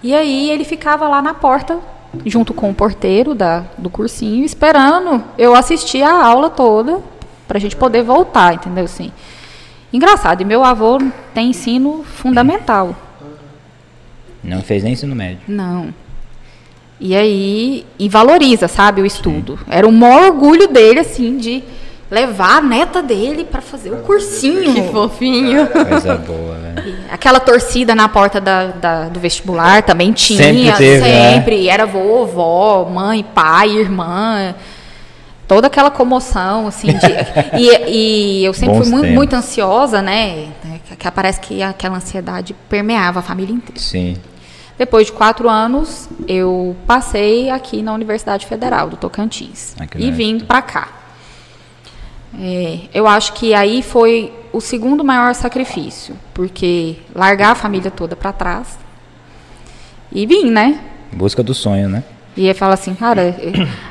[0.03, 1.79] E aí ele ficava lá na porta,
[2.25, 7.01] junto com o porteiro da, do cursinho, esperando eu assistir a aula toda
[7.47, 8.85] pra gente poder voltar, entendeu?
[8.85, 9.13] Assim.
[9.93, 10.99] Engraçado, e meu avô
[11.33, 12.95] tem ensino fundamental.
[14.43, 15.41] Não fez nem ensino médio.
[15.49, 15.93] Não.
[16.99, 19.59] E aí, e valoriza, sabe, o estudo.
[19.69, 21.63] Era o maior orgulho dele, assim, de
[22.11, 24.73] levar a neta dele pra fazer o cursinho.
[24.75, 25.67] Que fofinho.
[25.67, 26.97] Coisa boa, velho.
[27.11, 31.33] Aquela torcida na porta da, da- do vestibular também tinha, Sempre teve, né?
[31.35, 31.69] sempre.
[31.69, 34.55] Era vovó, mãe, pai, irmã.
[35.49, 36.89] Toda aquela comoção, assim.
[36.89, 36.97] de-
[37.59, 40.49] e, e eu sempre Bons fui muito, muito ansiosa, né?
[40.99, 43.81] Que, parece que aquela ansiedade permeava a família inteira.
[43.81, 44.17] Sim.
[44.79, 49.75] Depois de quatro anos, eu passei aqui na Universidade Federal do Tocantins.
[49.81, 50.89] Aqui e vim para cá.
[52.39, 58.17] É, eu acho que aí foi o segundo maior sacrifício, porque largar a família toda
[58.17, 58.79] para trás
[60.11, 60.81] e vim, né?
[61.13, 62.03] Em busca do sonho, né?
[62.37, 63.35] E aí fala assim, cara,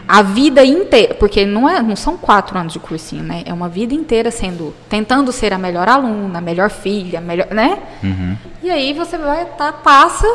[0.08, 3.44] a vida inteira, porque não, é, não são quatro anos de cursinho, né?
[3.46, 7.48] É uma vida inteira sendo, tentando ser a melhor aluna, a melhor filha, a melhor,
[7.50, 7.80] né?
[8.04, 8.38] Uhum.
[8.62, 10.28] E aí você vai, tá, passa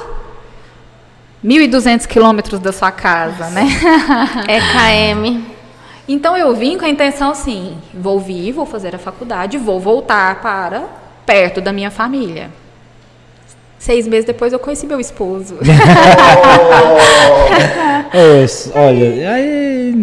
[1.44, 3.68] 1.200 quilômetros da sua casa, né?
[4.48, 5.49] É KM.
[6.08, 10.40] Então eu vim com a intenção assim, vou vir, vou fazer a faculdade, vou voltar
[10.40, 10.84] para
[11.24, 12.50] perto da minha família.
[13.78, 15.56] Seis meses depois eu conheci meu esposo.
[18.44, 19.94] S- olha, aí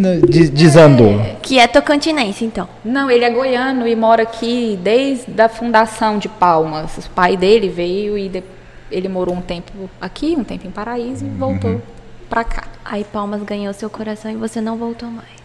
[0.51, 1.19] desandou.
[1.41, 2.67] Que é tocantinense, então.
[2.83, 6.97] Não, ele é goiano e mora aqui desde a fundação de Palmas.
[7.05, 8.43] O pai dele veio e de-
[8.91, 11.81] ele morou um tempo aqui, um tempo em Paraíso e voltou
[12.29, 12.63] para cá.
[12.85, 15.36] Aí Palmas ganhou seu coração e você não voltou mais.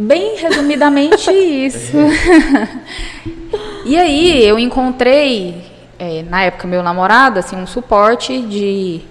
[0.00, 1.96] Bem resumidamente isso.
[3.84, 5.62] e aí eu encontrei,
[5.98, 9.02] é, na época meu namorado, assim, um suporte de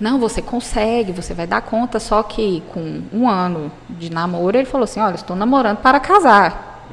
[0.00, 4.66] não, você consegue, você vai dar conta, só que com um ano de namoro, ele
[4.66, 6.88] falou assim, olha, estou namorando para casar.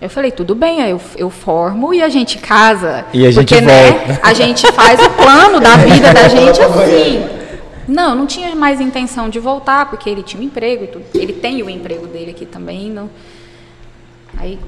[0.00, 3.06] Eu falei, tudo bem, eu, eu formo e a gente casa.
[3.14, 4.20] E a gente porque, né, volta.
[4.24, 7.41] a gente faz o plano da vida da gente assim.
[7.88, 11.04] Não, não tinha mais intenção de voltar, porque ele tinha um emprego e tudo.
[11.14, 12.90] Ele tem o emprego dele aqui também.
[12.90, 13.10] Não.
[14.38, 14.58] Aí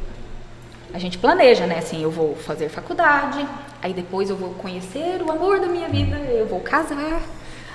[0.92, 1.78] a gente planeja, né?
[1.78, 3.46] Assim, eu vou fazer faculdade,
[3.82, 7.20] aí depois eu vou conhecer o amor da minha vida, eu vou casar.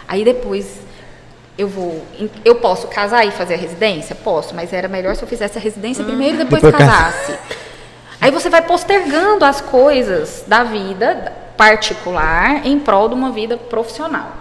[0.07, 0.79] Aí depois
[1.57, 2.03] eu vou.
[2.45, 4.15] Eu posso casar e fazer a residência?
[4.15, 7.37] Posso, mas era melhor se eu fizesse a residência primeiro e depois, Depois casa- casasse.
[8.21, 14.31] Aí você vai postergando as coisas da vida particular em prol de uma vida profissional.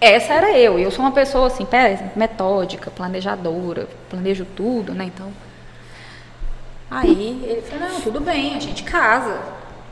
[0.00, 0.78] Essa era eu.
[0.78, 5.04] Eu sou uma pessoa assim, pé- metódica, planejadora, planejo tudo, né?
[5.04, 5.32] Então.
[6.90, 9.36] Aí ele falou, não, tudo bem, a gente casa.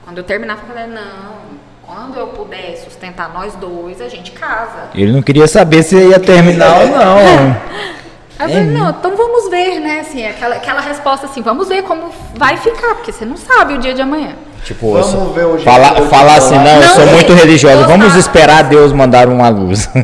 [0.05, 1.57] Quando eu terminar a faculdade, não.
[1.85, 4.90] Quando eu puder sustentar nós dois, a gente casa.
[4.95, 7.16] Ele não queria saber se ia terminar ou não.
[8.38, 10.01] Aí eu falei, não, então vamos ver, né?
[10.01, 13.79] Assim, aquela, aquela resposta assim, vamos ver como vai ficar, porque você não sabe o
[13.79, 14.35] dia de amanhã.
[14.67, 17.87] Tipo, Vamos sou- ver o jeito falar, falar assim, não, eu sou é, muito religiosa.
[17.87, 19.89] Vamos esperar Deus mandar uma luz.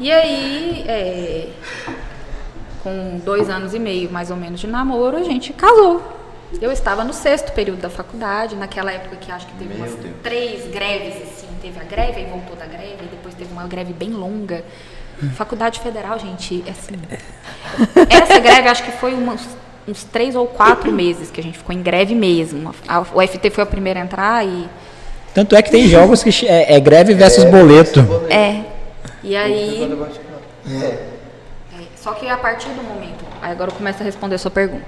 [0.00, 1.48] E aí, é,
[2.82, 6.02] com dois anos e meio, mais ou menos, de namoro, a gente casou.
[6.60, 10.70] Eu estava no sexto período da faculdade, naquela época que acho que teve umas três
[10.70, 11.46] greves, assim.
[11.62, 14.62] Teve a greve, aí voltou da greve, e depois teve uma greve bem longa.
[15.36, 16.96] Faculdade Federal, gente, assim...
[18.10, 19.40] Essa greve acho que foi umas,
[19.86, 22.74] uns três ou quatro meses que a gente ficou em greve mesmo.
[22.88, 24.68] A, o FT foi a primeira a entrar e...
[25.34, 28.00] Tanto é que tem jogos que é, é greve versus boleto.
[28.30, 28.62] É.
[29.22, 29.90] E aí...
[30.66, 31.14] É,
[31.96, 34.84] só que a partir do momento, aí agora eu começo a responder a sua pergunta.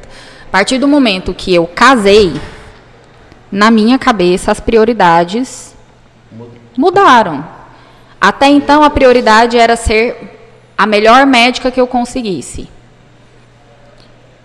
[0.47, 2.33] A partir do momento que eu casei,
[3.51, 5.75] na minha cabeça as prioridades
[6.77, 7.45] mudaram.
[8.21, 10.37] Até então a prioridade era ser
[10.77, 12.69] a melhor médica que eu conseguisse.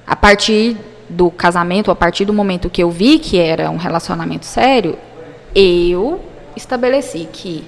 [0.06, 0.78] A partir
[1.10, 4.98] do casamento, a partir do momento que eu vi que era um relacionamento sério,
[5.54, 6.22] eu
[6.56, 7.66] estabeleci que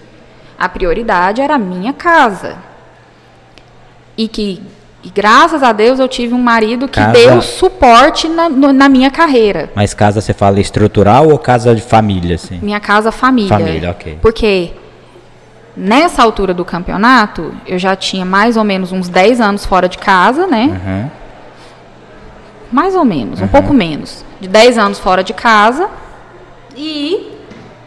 [0.57, 2.57] a prioridade era a minha casa.
[4.17, 4.61] E que,
[5.03, 8.87] e graças a Deus, eu tive um marido que Casa- deu suporte na, no- na
[8.87, 9.69] minha carreira.
[9.75, 12.59] Mas casa você fala estrutural ou casa de família, assim?
[12.61, 13.49] Minha casa, família.
[13.49, 14.19] Família, ok.
[14.21, 14.71] Porque
[15.75, 19.97] nessa altura do campeonato, eu já tinha mais ou menos uns 10 anos fora de
[19.97, 20.65] casa, né?
[20.85, 21.22] Uhum.
[22.73, 24.25] Mais ou menos, um pouco menos.
[24.41, 25.87] De 10 anos fora de casa.
[26.75, 27.31] E.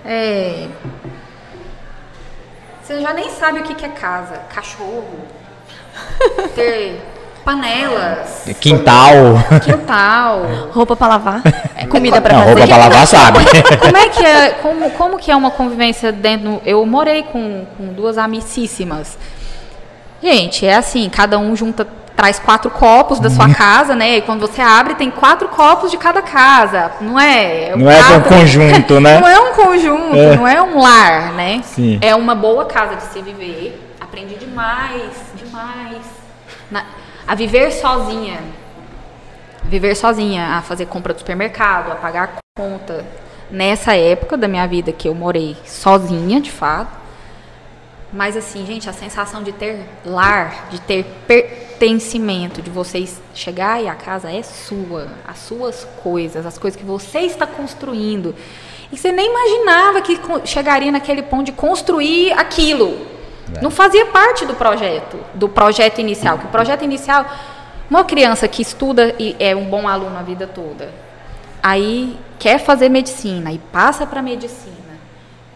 [0.04, 0.68] é,
[2.80, 4.34] você já nem sabe o que, que é casa.
[4.54, 5.04] Cachorro.
[6.54, 7.02] Ter
[7.44, 8.44] panelas.
[8.60, 9.14] Quintal.
[9.64, 10.42] Quintal.
[10.72, 11.42] Roupa pra lavar.
[11.90, 12.52] Comida pra Não, fazer.
[12.54, 13.38] roupa pra lavar, sabe?
[13.80, 16.62] Como é que é, como, como que é uma convivência dentro?
[16.64, 19.18] Eu morei com, com duas amicíssimas.
[20.22, 21.86] Gente, é assim, cada um junta,
[22.16, 23.34] traz quatro copos da Uhum.
[23.36, 24.16] sua casa, né?
[24.16, 27.76] E quando você abre, tem quatro copos de cada casa, não é?
[27.76, 29.20] Não é um conjunto, né?
[29.20, 30.36] não é um conjunto, É.
[30.36, 31.60] não é um lar, né?
[31.62, 31.98] Sim.
[32.00, 33.94] É uma boa casa de se viver.
[34.00, 36.02] Aprendi demais, demais.
[36.70, 36.86] Na-
[37.28, 38.38] a viver sozinha.
[39.64, 43.04] Viver sozinha, a fazer compra do supermercado, a pagar conta.
[43.50, 46.88] Nessa época da minha vida que eu morei sozinha, de fato.
[48.16, 53.88] Mas assim, gente, a sensação de ter lar, de ter pertencimento, de vocês chegar e
[53.88, 58.34] a casa é sua, as suas coisas, as coisas que você está construindo.
[58.90, 63.06] E você nem imaginava que chegaria naquele ponto de construir aquilo.
[63.60, 66.38] Não fazia parte do projeto, do projeto inicial.
[66.38, 67.26] Que o projeto inicial,
[67.90, 70.90] uma criança que estuda e é um bom aluno a vida toda,
[71.62, 74.74] aí quer fazer medicina e passa para medicina.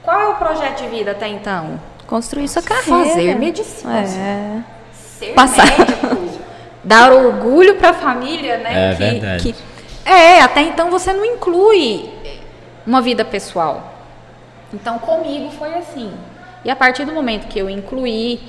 [0.03, 1.81] Qual é o projeto de vida até então?
[2.11, 3.09] Construir sua carreira.
[3.09, 4.01] Fazer medicina.
[4.01, 4.62] É.
[4.92, 5.64] Ser Passar.
[5.64, 6.40] médico.
[6.83, 8.90] Dar orgulho para a família, né?
[8.90, 9.55] É verdade.
[10.05, 12.11] é, até então você não inclui
[12.85, 13.94] uma vida pessoal.
[14.75, 16.12] Então comigo foi assim.
[16.64, 18.40] E a partir do momento que eu incluí,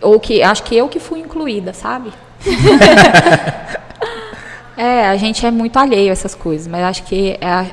[0.00, 2.12] ou que acho que eu que fui incluída, sabe?
[4.76, 7.66] é, a gente é muito alheio a essas coisas, mas acho que é a,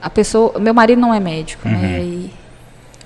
[0.00, 0.60] a pessoa.
[0.60, 2.01] Meu marido não é médico, né?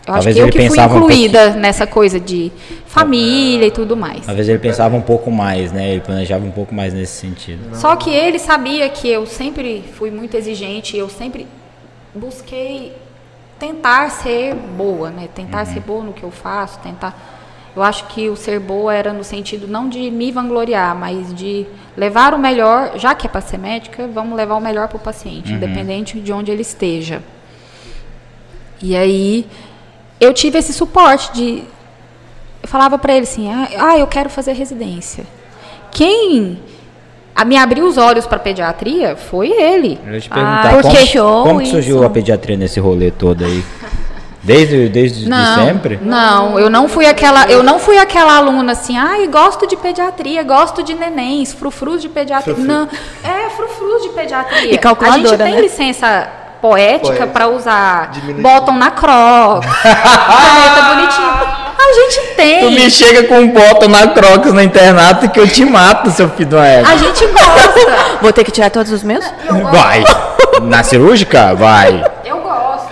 [0.07, 2.53] Eu acho Talvez que eu ele que fui pensava um incluída nessa coisa de
[2.87, 4.25] família e tudo mais.
[4.25, 5.91] Talvez ele pensava um pouco mais, né?
[5.91, 7.75] Ele planejava um pouco mais nesse sentido.
[7.75, 11.49] Só que ele sabia que eu sempre fui muito exigente, eu sempre
[12.15, 12.93] busquei
[13.59, 15.29] tentar ser boa, né?
[15.35, 17.35] Tentar ser boa no que eu faço, tentar.
[17.75, 21.67] Eu acho que o ser boa era no sentido não de me vangloriar, mas de
[21.97, 25.01] levar o melhor, já que é para ser médica, vamos levar o melhor para o
[25.01, 27.23] paciente, independente de onde ele esteja.
[28.81, 29.47] E aí
[30.21, 31.65] eu tive esse suporte de
[32.63, 35.25] eu falava para ele assim: ah, ah, eu quero fazer residência.
[35.91, 36.59] Quem
[37.35, 39.99] a me abriu os olhos para pediatria foi ele.
[40.07, 42.05] Eu ia te Ah, perguntar, como, show como que surgiu isso.
[42.05, 43.63] a pediatria nesse rolê todo aí?
[44.43, 45.99] Desde, desde de Não, sempre?
[46.01, 50.43] não, eu não fui aquela, eu não fui aquela aluna assim, ai, gosto de pediatria,
[50.45, 52.55] gosto de nenéns, frufrus de pediatria.
[52.57, 52.89] Não,
[53.25, 54.73] é frufrus de pediatria.
[54.73, 55.61] E calculadora, A gente tem né?
[55.61, 56.29] licença
[56.61, 58.43] poética para usar Diminutivo.
[58.43, 61.67] bottom na croc, caneta bonitinha.
[61.79, 62.21] A gente
[62.61, 62.91] Tu me tem.
[62.91, 66.91] chega com um bottom na Crocs no internato que eu te mato, seu filho égua.
[66.93, 68.19] A gente gosta.
[68.21, 69.25] Vou ter que tirar todos os meus?
[69.71, 70.03] Vai.
[70.63, 71.55] Na cirúrgica?
[71.55, 72.05] Vai.
[72.25, 72.91] Eu gosto.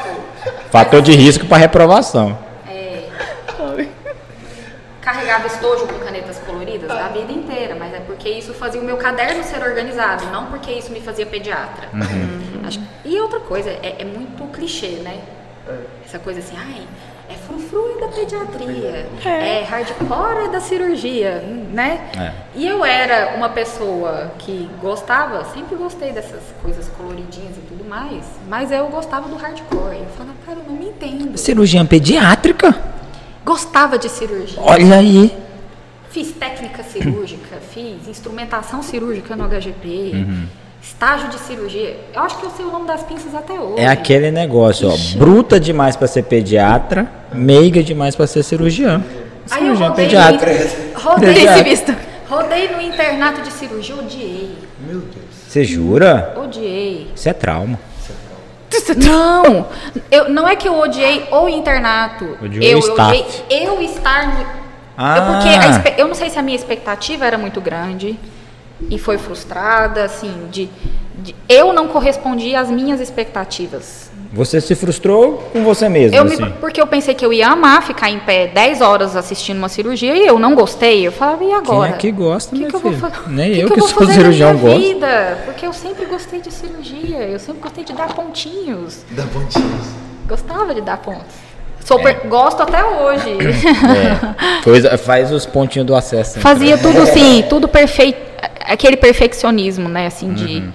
[0.70, 2.38] Fator de risco para reprovação.
[5.00, 8.96] carregava estojo com canetas coloridas a vida inteira, mas é porque isso fazia o meu
[8.96, 11.88] caderno ser organizado, não porque isso me fazia pediatra.
[12.66, 15.18] Acho- E outra coisa, é, é muito clichê, né?
[16.04, 16.82] Essa coisa assim, ai,
[17.30, 19.62] é frufru da pediatria, é.
[19.64, 21.42] hardcore da cirurgia,
[21.72, 22.10] né?
[22.18, 22.32] É.
[22.54, 28.24] E eu era uma pessoa que gostava, sempre gostei dessas coisas coloridinhas e tudo mais,
[28.46, 29.96] mas eu gostava do hardcore.
[30.00, 31.38] Eu falava, cara, eu não me entendo.
[31.38, 32.78] Cirurgia pediátrica?
[33.42, 34.60] Gostava de cirurgia.
[34.60, 35.34] Olha aí.
[36.10, 40.46] Fiz técnica cirúrgica, fiz instrumentação cirúrgica no HGP, Uhum.
[40.84, 41.96] Estágio de cirurgia.
[42.14, 43.80] Eu acho que eu sei o nome das pinças até hoje.
[43.80, 45.18] É aquele negócio, ó.
[45.18, 49.02] Bruta demais pra ser pediatra, meiga demais pra ser cirurgiã.
[49.50, 50.52] Aí eu Cirurgiã rodei pediatra.
[50.94, 51.64] Rodei, Pediatra.
[51.64, 51.96] visto.
[52.28, 54.54] rodei no internato de cirurgia, odiei.
[54.86, 55.24] Meu Deus.
[55.48, 56.34] Você jura?
[56.42, 57.10] Odiei.
[57.14, 57.78] Isso é trauma.
[58.96, 59.66] Não,
[60.10, 62.36] eu, não é que eu odiei o internato.
[62.42, 63.10] Odiou eu o staff.
[63.46, 64.46] odiei eu estar no.
[64.96, 65.16] Ah.
[65.16, 68.18] É porque a espe- eu não sei se a minha expectativa era muito grande
[68.90, 70.68] e foi frustrada, assim, de,
[71.18, 74.10] de- eu não correspondi às minhas expectativas.
[74.32, 76.52] Você se frustrou com você mesmo, Eu me- assim.
[76.60, 80.16] porque eu pensei que eu ia amar ficar em pé 10 horas assistindo uma cirurgia
[80.16, 81.06] e eu não gostei.
[81.06, 81.92] Eu falava, e agora?
[81.92, 83.00] Quem é que gosta, que que eu vou filho?
[83.10, 84.78] fa- Nem que eu que que vou sou fazer cirurgião gosto.
[84.80, 85.38] vida?
[85.44, 89.04] Porque eu sempre gostei de cirurgia, eu sempre gostei de dar pontinhos.
[89.12, 89.86] Da pontinhos.
[90.26, 91.43] Gostava de dar pontos.
[91.84, 93.36] Sou per- Gosto até hoje.
[93.38, 94.62] É.
[94.64, 96.36] Coisa, faz os pontinhos do acesso.
[96.36, 96.42] né?
[96.42, 98.18] Fazia tudo assim, tudo perfeito.
[98.66, 100.06] Aquele perfeccionismo, né?
[100.06, 100.72] Assim, de Uhum.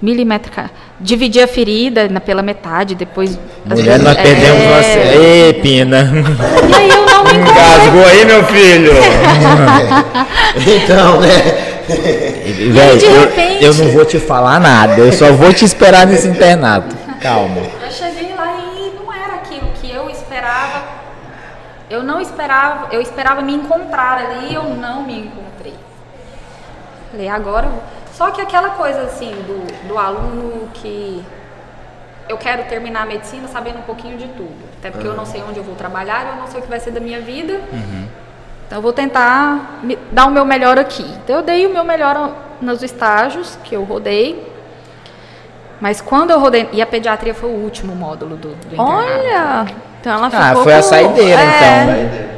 [0.00, 0.70] milimétrica.
[1.00, 3.38] Dividir a ferida na- pela metade, depois.
[3.64, 4.98] Mulher, vezes- nós perdemos é, você.
[5.48, 6.10] Ê, Pina.
[6.70, 7.30] E aí eu não me.
[7.50, 8.92] Engasgou aí, meu filho.
[10.56, 11.28] Então, né?
[11.88, 14.98] Velho, de eu, repente- eu não vou te falar nada.
[15.00, 16.94] Eu só vou te esperar nesse internato.
[17.20, 17.56] Calma.
[17.84, 20.82] Eu cheguei lá e não era aquilo que eu esperava.
[21.90, 25.74] Eu não esperava, eu esperava me encontrar ali e eu não me encontrei.
[27.10, 27.68] Falei, agora.
[28.12, 31.24] Só que aquela coisa assim do, do aluno que
[32.28, 34.54] eu quero terminar a medicina sabendo um pouquinho de tudo.
[34.78, 36.80] Até porque eu não sei onde eu vou trabalhar, eu não sei o que vai
[36.80, 37.54] ser da minha vida.
[38.66, 41.04] Então eu vou tentar me- dar o meu melhor aqui.
[41.24, 44.46] Então eu dei o meu melhor nos estágios que eu rodei.
[45.80, 46.68] Mas quando eu rodei.
[46.72, 49.74] E a pediatria foi o último módulo do, do internato.
[50.00, 52.02] Então ela ficou Ah, foi a com- saideira, é.
[52.24, 52.28] então.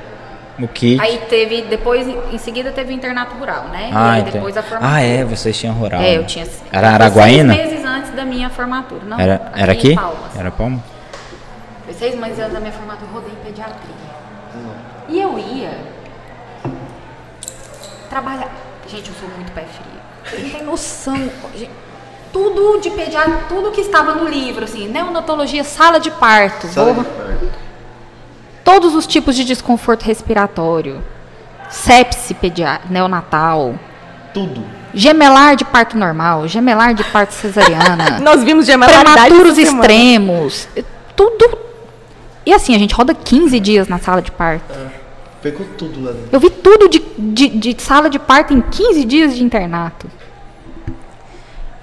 [0.64, 1.00] O kit.
[1.00, 3.90] Aí teve, depois, em seguida teve o internato rural, né?
[3.94, 4.32] ah, e então.
[4.34, 4.92] depois a formatura.
[4.94, 6.00] Ah, é, vocês tinham rural.
[6.00, 6.16] É, né?
[6.18, 6.46] eu tinha.
[6.70, 7.54] Era Araguaína?
[7.54, 9.00] Seis meses antes da minha formatura.
[9.06, 9.94] Não, Era, era em aqui?
[9.94, 10.36] Palmas.
[10.38, 10.82] Era Palma?
[11.86, 14.10] Foi seis meses antes da minha formatura, eu rodei em pediatria.
[15.08, 15.70] E eu ia
[18.08, 18.50] trabalhar.
[18.86, 20.00] Gente, eu sou muito pé frio.
[20.24, 21.16] Vocês não tem noção.
[21.54, 21.70] gente.
[22.32, 26.68] Tudo de pediatria, tudo que estava no livro, assim, neonatologia, sala de parto.
[26.68, 27.48] Sala vou- de parto.
[28.64, 31.02] todos os tipos de desconforto respiratório,
[31.68, 33.74] sepse pedia- neonatal,
[34.32, 34.62] Tudo.
[34.94, 40.68] gemelar de parto normal, gemelar de parto cesariana, Nós vimos gemelaridade prematuros extremos,
[41.16, 41.58] tudo.
[42.46, 44.72] E assim, a gente roda 15 dias na sala de parto.
[45.42, 46.28] Pegou tudo lá dentro.
[46.32, 50.06] Eu vi tudo de, de, de sala de parto em 15 dias de internato.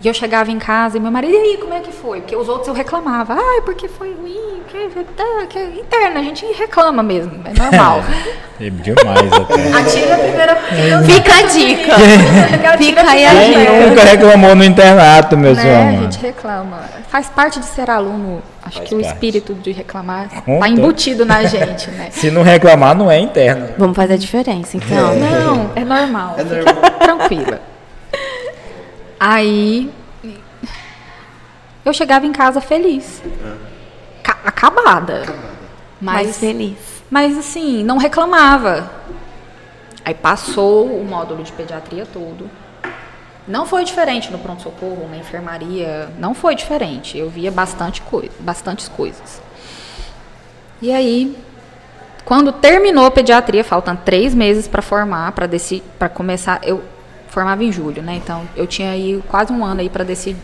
[0.08, 2.22] E eu chegava em casa e meu marido, e aí, como é que foi?
[2.22, 3.34] Porque os outros eu reclamava.
[3.34, 8.02] Ai, porque foi ruim, que, tá, que interna, a gente reclama mesmo, é normal.
[8.60, 9.54] É demais até.
[9.78, 10.56] Atira a primeira
[11.04, 12.78] Fica a dica.
[12.80, 13.66] Fica aí a dica.
[13.72, 15.62] Quem nunca reclamou no internato, meu né?
[15.62, 15.78] senhor?
[15.78, 16.80] A gente reclama.
[17.08, 18.42] Faz parte de ser aluno.
[18.66, 19.14] Acho Faz que o parte.
[19.14, 22.08] espírito de reclamar tá todo- embutido na gente, né?
[22.10, 23.70] Se não reclamar, não é interno.
[23.78, 25.14] Vamos fazer a diferença, então.
[25.16, 26.36] Não, é normal.
[26.40, 26.92] É Fica normal.
[27.00, 27.62] tranquila.
[29.20, 29.92] Aí
[31.88, 33.22] eu chegava em casa feliz.
[34.24, 35.24] Ca- acabada.
[36.00, 36.78] Mais Mas, feliz.
[37.10, 38.90] mas assim, não reclamava.
[40.06, 42.50] Aí passou o módulo de pediatria todo.
[43.48, 46.10] Não foi diferente no pronto-socorro, na enfermaria.
[46.20, 47.18] Não foi diferente.
[47.18, 49.42] Eu via bastante coi bastantes coisas.
[50.82, 51.36] E aí,
[52.26, 55.48] quando terminou a pediatria, faltando três meses para formar, para
[55.98, 56.60] para começar.
[56.64, 56.84] Eu
[57.30, 58.16] formava em julho, né?
[58.16, 60.40] Então eu tinha aí quase um ano aí para decidir,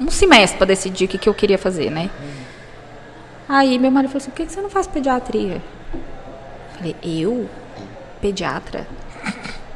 [0.00, 2.10] um semestre para decidir o que, que eu queria fazer, né?
[3.48, 5.62] Aí meu marido falou assim: por que, que você não faz pediatria?
[6.76, 7.48] Falei: eu?
[8.20, 8.86] Pediatra?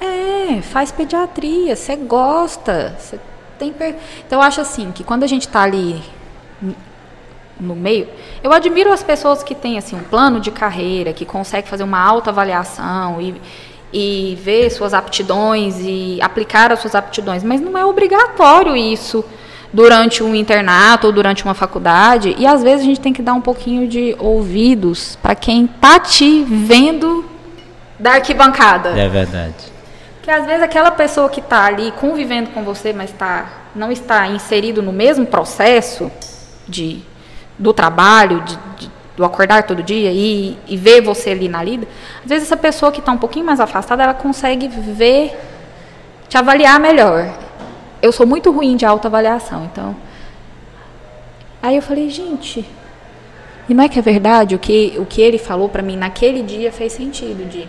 [0.00, 3.18] É, faz pediatria, você gosta, você
[3.58, 3.96] tem per...
[4.24, 6.00] Então eu acho assim que quando a gente está ali
[7.58, 8.08] no meio,
[8.42, 12.00] eu admiro as pessoas que têm assim um plano de carreira, que conseguem fazer uma
[12.00, 13.40] autoavaliação e
[13.92, 19.24] e ver suas aptidões e aplicar as suas aptidões, mas não é obrigatório isso
[19.72, 23.34] durante um internato ou durante uma faculdade, e às vezes a gente tem que dar
[23.34, 27.24] um pouquinho de ouvidos para quem tá te vendo
[27.98, 28.90] da arquibancada.
[28.90, 29.54] É verdade.
[30.16, 34.26] Porque às vezes aquela pessoa que está ali convivendo com você, mas tá, não está
[34.26, 36.10] inserido no mesmo processo
[36.66, 37.02] de
[37.58, 41.88] do trabalho, de, de, do acordar todo dia e, e ver você ali na lida,
[42.22, 45.36] às vezes essa pessoa que está um pouquinho mais afastada, ela consegue ver,
[46.28, 47.36] te avaliar melhor.
[48.00, 49.96] Eu sou muito ruim de autoavaliação, então.
[51.60, 52.64] Aí eu falei, gente,
[53.68, 56.40] e não é que é verdade o que, o que ele falou para mim naquele
[56.40, 57.68] dia fez sentido de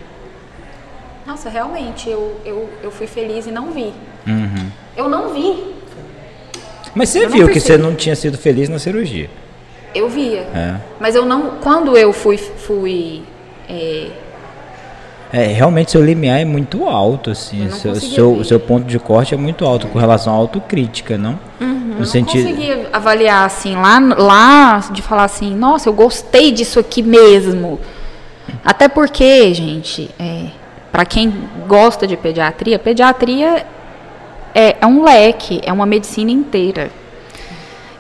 [1.26, 3.94] nossa, realmente, eu, eu, eu fui feliz e não vi.
[4.26, 4.72] Uhum.
[4.98, 5.76] Eu não vi.
[6.96, 9.30] Mas você Eu viu que você não tinha sido feliz na cirurgia.
[9.94, 10.42] Eu via.
[10.54, 10.76] É.
[11.00, 11.52] Mas eu não.
[11.62, 12.38] Quando eu fui.
[12.38, 13.24] fui
[13.68, 14.08] é,
[15.32, 17.70] É, realmente seu limiar é muito alto, assim.
[17.72, 21.40] Seu, seu, seu ponto de corte é muito alto com relação à autocrítica, não?
[21.60, 22.44] eu No não sentido.
[22.48, 27.80] conseguia avaliar assim, lá, lá, de falar assim, nossa, eu gostei disso aqui mesmo.
[28.64, 30.46] Até porque, gente, é,
[30.92, 31.32] para quem
[31.68, 33.66] gosta de pediatria, pediatria
[34.56, 36.90] é, é um leque, é uma medicina inteira.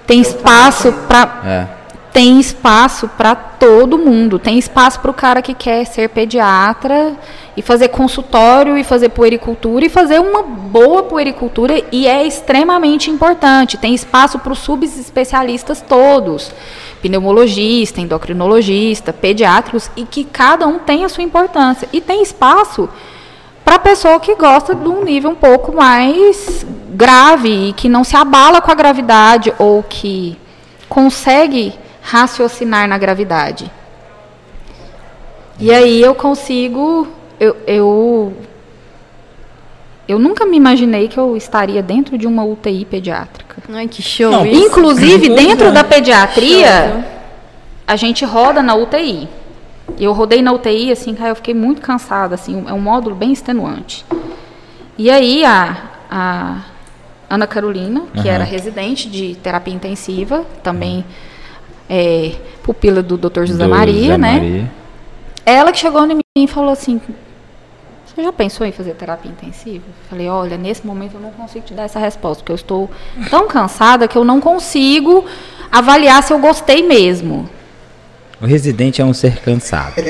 [0.07, 1.78] Tem espaço para É.
[2.11, 4.39] tem espaço para todo mundo.
[4.39, 7.15] Tem espaço para o cara que quer ser pediatra
[7.55, 13.77] e fazer consultório e fazer puericultura e fazer uma boa puericultura e é extremamente importante.
[13.77, 16.51] Tem espaço para os subespecialistas todos,
[17.01, 21.87] pneumologista, endocrinologista, pediátricos e que cada um tem a sua importância.
[21.93, 22.89] E tem espaço
[23.63, 28.03] para a pessoa que gosta de um nível um pouco mais grave e que não
[28.03, 30.35] se abala com a gravidade ou que
[30.89, 31.73] consegue
[32.09, 33.71] raciocinar na gravidade.
[35.59, 37.07] E aí eu consigo,
[37.39, 38.33] eu, eu,
[40.07, 43.57] eu nunca me imaginei que eu estaria dentro de uma UTI pediátrica.
[43.71, 44.65] Ai, que show Não, isso.
[44.65, 47.05] Inclusive, dentro da pediatria,
[47.85, 49.27] a gente roda na UTI.
[49.99, 53.31] Eu rodei na UTI, assim, cara, eu fiquei muito cansada, assim, é um módulo bem
[53.31, 54.05] extenuante.
[54.97, 55.77] E aí a,
[56.09, 56.61] a
[57.29, 58.29] Ana Carolina, que Aham.
[58.29, 61.05] era residente de terapia intensiva, também
[61.89, 62.33] é,
[62.63, 63.45] pupila do Dr.
[63.45, 64.33] José Do Maria, Zé né?
[64.33, 64.71] Maria.
[65.45, 67.01] Ela que chegou em mim e falou assim:
[68.05, 69.83] Você já pensou em fazer terapia intensiva?
[69.87, 72.89] Eu Falei: Olha, nesse momento eu não consigo te dar essa resposta, porque eu estou
[73.29, 75.25] tão cansada que eu não consigo
[75.71, 77.49] avaliar se eu gostei mesmo.
[78.41, 79.95] O residente é um ser cansado.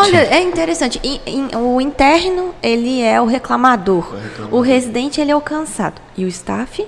[0.00, 0.98] Olha, é interessante.
[1.04, 4.14] In- in- o interno, ele é o reclamador.
[4.50, 6.00] O residente, ele é o cansado.
[6.16, 6.86] E o staff?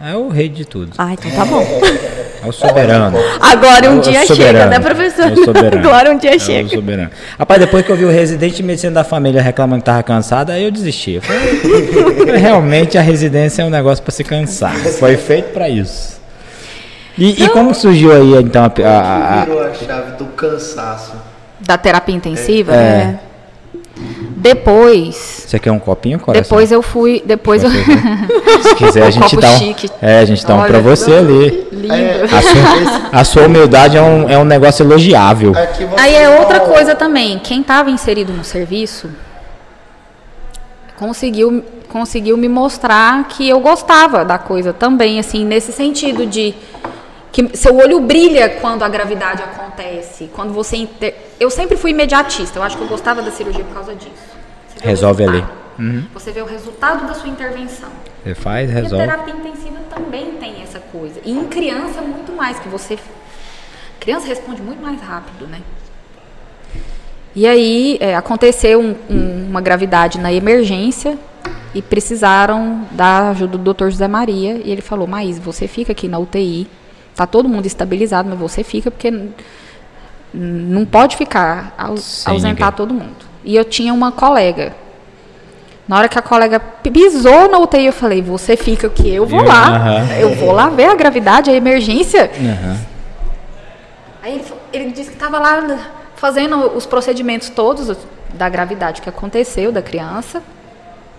[0.00, 0.92] É o rei de tudo.
[0.96, 1.60] Ah, então tá bom.
[1.60, 3.18] É o soberano.
[3.40, 5.24] Agora É um o dia chega, né, professor?
[5.24, 5.88] É o soberano.
[5.88, 6.68] Agora um dia É o chega.
[6.68, 7.10] soberano.
[7.36, 10.50] Rapaz, depois que eu vi o residente de medicina da família reclamando que tava cansado,
[10.50, 11.14] aí eu desisti.
[11.14, 11.60] Eu falei,
[12.38, 14.72] realmente a residência é um negócio para se cansar.
[14.76, 16.18] Foi feito para isso.
[17.18, 21.14] E, e como surgiu aí então a, a- a- Virou a chave do cansaço.
[21.58, 22.72] Da terapia intensiva?
[22.72, 23.18] É.
[24.54, 25.44] Depois.
[25.46, 26.42] Você quer um copinho, coração?
[26.42, 27.22] Depois eu fui.
[27.24, 27.70] Depois eu.
[27.70, 29.58] Se quiser, a Um gente copo dá um.
[29.58, 29.90] chique.
[30.00, 31.68] É, a gente dá um Olha, pra você ali.
[31.72, 31.94] Lindo.
[32.24, 35.52] A sua, a sua humildade é um, é um negócio elogiável.
[35.52, 37.38] Você Aí é outra não- coisa também.
[37.38, 39.08] Quem estava inserido no serviço
[40.96, 46.54] conseguiu, conseguiu me mostrar que eu gostava da coisa também, assim, nesse sentido de
[47.30, 51.14] que seu olho brilha quando a gravidade acontece, quando você inter...
[51.38, 52.58] eu sempre fui imediatista.
[52.58, 54.27] Eu acho que eu gostava da cirurgia por causa disso.
[54.82, 55.44] Resolve ali.
[55.78, 56.08] resultado.
[56.14, 57.88] Você vê o resultado da sua intervenção.
[58.24, 59.06] Você faz, E a resolve.
[59.06, 61.20] terapia intensiva também tem essa coisa.
[61.24, 62.98] E em criança muito mais, que você.
[64.00, 65.60] Criança responde muito mais rápido, né?
[67.34, 71.16] E aí é, aconteceu um- um- uma gravidade na emergência
[71.74, 73.90] e precisaram da ajuda do Dr.
[73.90, 74.60] José Maria.
[74.64, 76.66] E ele falou, Maís, você fica aqui na UTI.
[77.14, 79.12] Tá todo mundo estabilizado, mas você fica porque
[80.32, 82.72] não pode ficar ausentar ninguém.
[82.72, 83.27] todo mundo.
[83.48, 84.74] E eu tinha uma colega.
[85.88, 89.42] Na hora que a colega pisou na UTI, eu falei, você fica aqui, eu vou
[89.42, 90.04] lá.
[90.20, 92.30] Eu vou lá ver a gravidade, a emergência.
[92.38, 92.76] Aham.
[94.22, 95.78] Aí ele, ele disse que estava lá né,
[96.16, 97.96] fazendo os procedimentos todos
[98.34, 100.42] da gravidade, o que aconteceu da criança.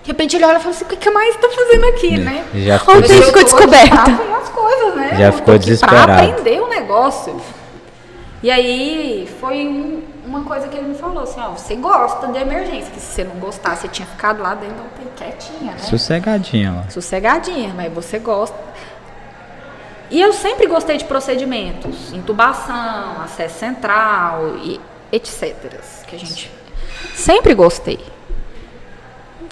[0.04, 2.46] De repente ele olha e fala assim, o que, que mais está fazendo aqui, né?
[2.54, 4.04] Já ficou des- ficou descoberta.
[4.40, 5.16] as coisas, né?
[5.18, 6.06] Já ficou aqui desesperado.
[6.06, 7.42] Pra aprender o negócio.
[8.44, 12.38] E aí foi um- uma coisa que ele me falou assim, ó, você gosta de
[12.38, 15.80] emergência, que se você não gostar, você tinha ficado lá dentro UTI quietinha, né?
[15.80, 16.90] Sossegadinha lá.
[16.90, 18.56] sossegadinha, mas você gosta.
[20.12, 24.80] E eu sempre gostei de procedimentos, intubação, acesso central e
[25.12, 25.56] etc.
[26.08, 26.52] Que a gente
[27.16, 28.00] sempre gostei.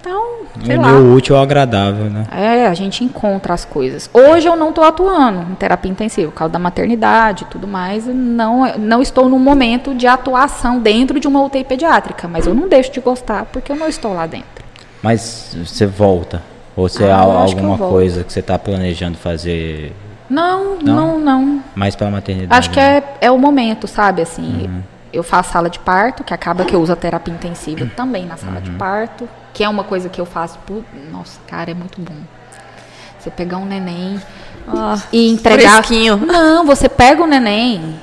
[0.08, 0.92] Então, sei lá.
[0.94, 2.26] O útil ao agradável, né?
[2.32, 4.10] É, a gente encontra as coisas.
[4.14, 8.06] Hoje eu não estou atuando em terapia intensiva, por causa da maternidade e tudo mais.
[8.08, 12.68] Não, não estou num momento de atuação dentro de uma UTI pediátrica, mas eu não
[12.68, 14.66] deixo de gostar porque eu não estou lá dentro.
[15.02, 16.42] Mas você volta?
[16.76, 17.92] Ou você Ah, há que alguma volto.
[17.92, 19.94] coisa que você está planejando fazer
[20.30, 21.18] Não, Não?
[21.18, 21.64] não, não.
[21.76, 22.58] Mais pela maternidade.
[22.60, 22.98] Acho que né?
[23.22, 24.22] é, é o momento, sabe?
[24.22, 24.82] Assim, Uhum.
[25.14, 28.36] eu faço sala de parto, que acaba que eu uso a terapia intensiva também na
[28.38, 28.62] sala Uhum.
[28.62, 29.28] de parto,
[29.58, 30.60] que é uma coisa que eu faço.
[30.68, 30.84] Por...
[31.12, 32.14] Nossa, cara, é muito bom.
[33.20, 34.22] Você pegar um neném
[34.68, 35.84] Ó, e entregar.
[35.84, 36.16] fresquinho.
[36.18, 37.96] Não, você pega o neném.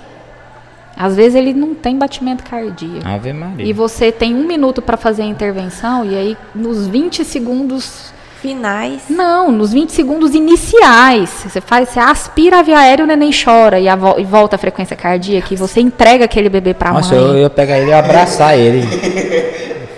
[0.96, 3.06] Às vezes ele não tem batimento cardíaco.
[3.06, 3.64] Ave Maria.
[3.64, 8.12] E você tem um minuto para fazer a intervenção, e aí nos 20 segundos.
[8.42, 9.04] Finais.
[9.08, 11.30] Não, nos 20 segundos iniciais.
[11.48, 14.56] Você faz, você aspira a via aérea, o neném chora e, a vo- e volta
[14.56, 17.24] a frequência cardíaca, e você entrega aquele bebê pra Nossa, mãe.
[17.24, 18.82] eu ia pegar ele e abraçar ele.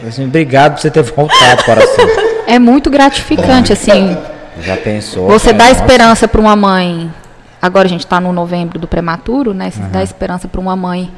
[0.07, 2.07] Assim, obrigado por você ter voltado, coração.
[2.49, 4.17] É muito gratificante, assim.
[4.61, 5.27] Já pensou?
[5.27, 5.81] Você dá Nossa.
[5.81, 7.13] esperança para uma mãe.
[7.61, 9.69] Agora a gente está no novembro do prematuro, né?
[9.69, 11.11] Você dá esperança para uma mãe,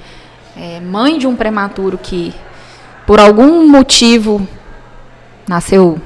[0.56, 2.34] é, mãe de um prematuro que,
[3.06, 4.48] por algum motivo,
[5.46, 6.00] nasceu,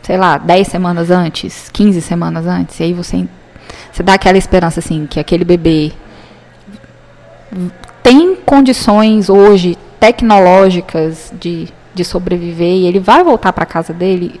[0.00, 3.28] sei lá, 10 semanas antes, 15 semanas antes, e aí você,
[3.92, 5.92] você dá aquela esperança, assim, que aquele bebê
[8.02, 14.40] tem condições hoje tecnológicas de, de sobreviver e ele vai voltar para casa dele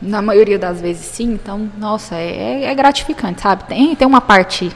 [0.00, 3.64] na maioria das vezes sim, então, nossa, é, é gratificante, sabe?
[3.64, 4.70] Tem, tem uma parte.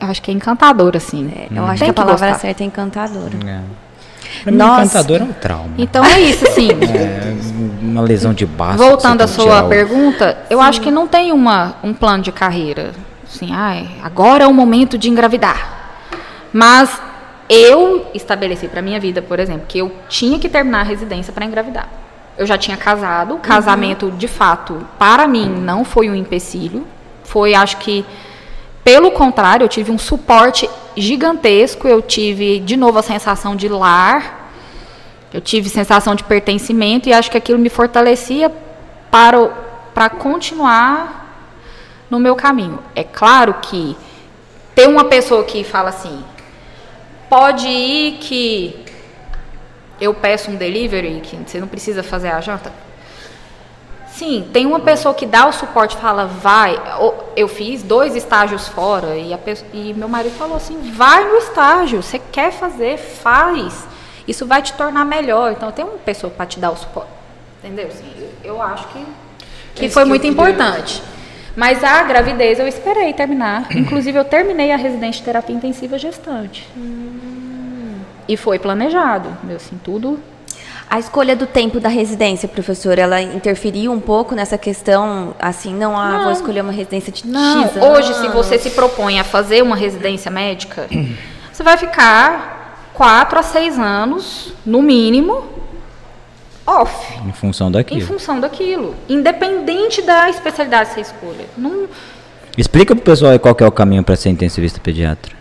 [0.00, 1.24] Eu acho que é encantadora, assim.
[1.24, 1.46] né?
[1.54, 2.40] Eu acho Tem que a palavra gostar.
[2.40, 3.32] certa é encantadora.
[3.46, 3.60] É.
[4.42, 4.84] Pra mim, Nossa.
[4.84, 5.74] encantador é um trauma.
[5.76, 6.68] Então é isso, assim.
[7.82, 8.78] É uma lesão de baço.
[8.78, 12.92] Voltando à sua pergunta, eu acho que não tem uma, um plano de carreira.
[13.24, 15.81] Assim, ai, agora é o momento de engravidar.
[16.52, 17.00] Mas
[17.48, 21.44] eu estabeleci para minha vida, por exemplo, que eu tinha que terminar a residência para
[21.44, 21.88] engravidar.
[22.36, 26.86] Eu já tinha casado, o casamento de fato, para mim, não foi um empecilho.
[27.24, 28.04] Foi, acho que,
[28.82, 31.86] pelo contrário, eu tive um suporte gigantesco.
[31.86, 34.50] Eu tive, de novo, a sensação de lar.
[35.32, 38.52] Eu tive sensação de pertencimento e acho que aquilo me fortalecia
[39.10, 39.48] para,
[39.94, 41.22] para continuar
[42.10, 42.78] no meu caminho.
[42.94, 43.96] É claro que
[44.74, 46.22] ter uma pessoa que fala assim,
[47.32, 48.84] pode ir que
[49.98, 52.70] eu peço um delivery, que você não precisa fazer a janta.
[54.10, 56.78] Sim, tem uma pessoa que dá o suporte, fala, vai.
[57.34, 61.38] Eu fiz dois estágios fora e, a pesso- e meu marido falou assim, vai no
[61.38, 63.86] estágio, você quer fazer, faz.
[64.28, 65.52] Isso vai te tornar melhor.
[65.52, 67.08] Então tem uma pessoa para te dar o suporte.
[67.64, 67.88] Entendeu?
[67.88, 68.12] Assim,
[68.44, 69.06] eu, acho que,
[69.74, 71.02] que isso foi que muito importante.
[71.54, 73.66] Mas a gravidez eu esperei terminar.
[73.76, 76.66] Inclusive eu terminei a residência de terapia intensiva gestante.
[78.28, 80.18] E foi planejado, meu, assim, tudo
[80.88, 85.96] A escolha do tempo da residência, professor, ela interferiu um pouco nessa questão, assim, não,
[85.98, 86.22] ah, Não.
[86.24, 88.34] vou escolher uma residência de Não, X hoje, se anos.
[88.34, 90.86] você se propõe a fazer uma residência médica,
[91.50, 95.44] você vai ficar quatro a seis anos, no mínimo,
[96.80, 98.06] off, Em função em daquilo.
[98.06, 98.94] função daquilo.
[99.08, 101.46] Independente da especialidade que você escolha.
[101.56, 101.86] Não,
[102.56, 105.32] Explica pro pessoal aí qual que é o caminho para ser intensivista pediatra.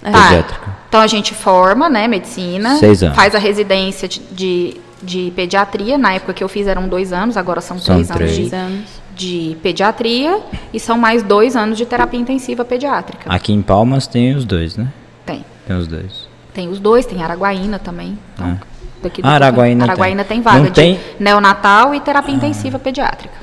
[0.00, 0.12] Tá.
[0.28, 0.76] Pediátrica.
[0.88, 3.16] Então a gente forma, né, medicina, Seis anos.
[3.16, 5.98] faz a residência de, de, de pediatria.
[5.98, 8.30] Na época que eu fiz eram dois anos, agora são, São três, três.
[8.30, 8.88] anos de, anos.
[9.16, 10.40] de pediatria
[10.72, 13.28] e são mais dois anos de terapia intensiva pediátrica.
[13.32, 14.92] Aqui em Palmas tem os dois, né?
[15.26, 15.44] Tem.
[15.66, 16.28] Tem os dois.
[16.52, 18.16] Tem os dois, tem Araguaína também.
[18.34, 18.60] Então,
[19.04, 20.36] daqui do Ah, Araguaína Araguaína tem.
[20.38, 21.00] tem, vaga Não de tem?
[21.18, 23.34] neonatal e terapia intensiva pediátrica.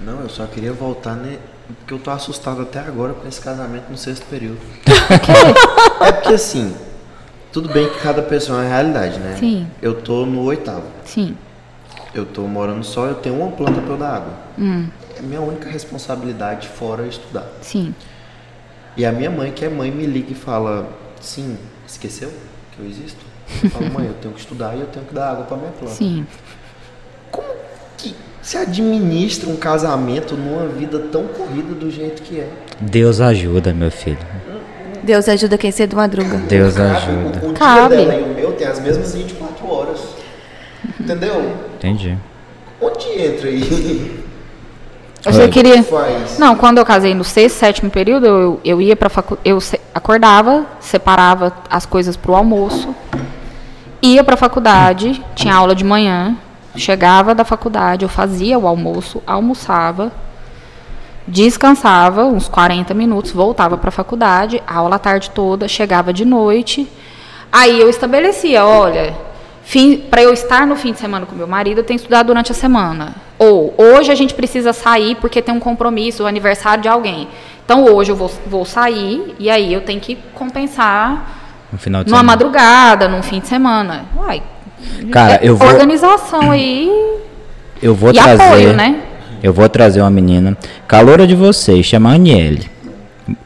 [0.00, 1.38] Não, eu só queria voltar, né?
[1.78, 4.58] Porque eu tô assustado até agora com esse casamento no sexto período.
[6.00, 6.74] é porque assim,
[7.52, 9.36] tudo bem que cada pessoa é uma realidade, né?
[9.38, 9.66] Sim.
[9.80, 10.84] Eu tô no oitavo.
[11.04, 11.36] Sim.
[12.14, 14.32] Eu tô morando só, eu tenho uma planta pra eu dar água.
[14.58, 14.86] Hum,
[15.18, 17.46] É minha única responsabilidade fora estudar.
[17.60, 17.94] sim.
[18.96, 20.88] E a minha mãe, que é mãe, me liga e fala:
[21.20, 22.32] Sim, esqueceu
[22.70, 23.23] que eu existo?
[23.62, 25.70] Eu falo, mãe, eu tenho que estudar e eu tenho que dar água pra minha
[25.72, 25.94] planta.
[25.94, 26.26] Sim.
[27.96, 32.48] Que se administra um casamento numa vida tão corrida do jeito que é?
[32.80, 34.18] Deus ajuda, meu filho.
[35.02, 36.38] Deus ajuda quem cedo madruga.
[36.38, 37.40] Deus Cabe, ajuda.
[37.42, 37.96] O, o dia Cabe.
[37.96, 40.00] dela e o meu tem as mesmas 24 horas.
[40.98, 41.52] Entendeu?
[41.76, 42.16] Entendi.
[42.80, 44.24] Onde entra aí?
[45.22, 45.48] Você Oi.
[45.48, 45.82] queria.
[45.82, 46.38] Faz.
[46.38, 49.38] Não, quando eu casei no sexto, sétimo período, eu, eu ia pra facu...
[49.44, 49.58] eu
[49.94, 52.94] acordava, separava as coisas pro almoço,
[54.04, 56.36] ia pra faculdade, tinha aula de manhã,
[56.76, 60.12] chegava da faculdade, eu fazia o almoço, almoçava,
[61.26, 66.86] descansava uns 40 minutos, voltava pra faculdade, aula a tarde toda, chegava de noite.
[67.50, 69.14] Aí eu estabelecia, olha,
[70.10, 72.52] para eu estar no fim de semana com meu marido, eu tenho que estudar durante
[72.52, 73.14] a semana.
[73.38, 77.28] Ou hoje a gente precisa sair porque tem um compromisso, o aniversário de alguém.
[77.64, 81.43] Então hoje eu vou, vou sair e aí eu tenho que compensar
[81.74, 82.32] No final de numa semana.
[82.32, 84.04] madrugada, num fim de semana.
[84.16, 84.40] Uai,
[85.10, 86.88] Cara, é eu vou- organização aí
[87.82, 88.42] Eu vou e trazer.
[88.42, 88.96] apoio, né?
[89.42, 90.56] Eu vou trazer uma menina,
[90.86, 92.70] caloura de vocês, chama Aniele.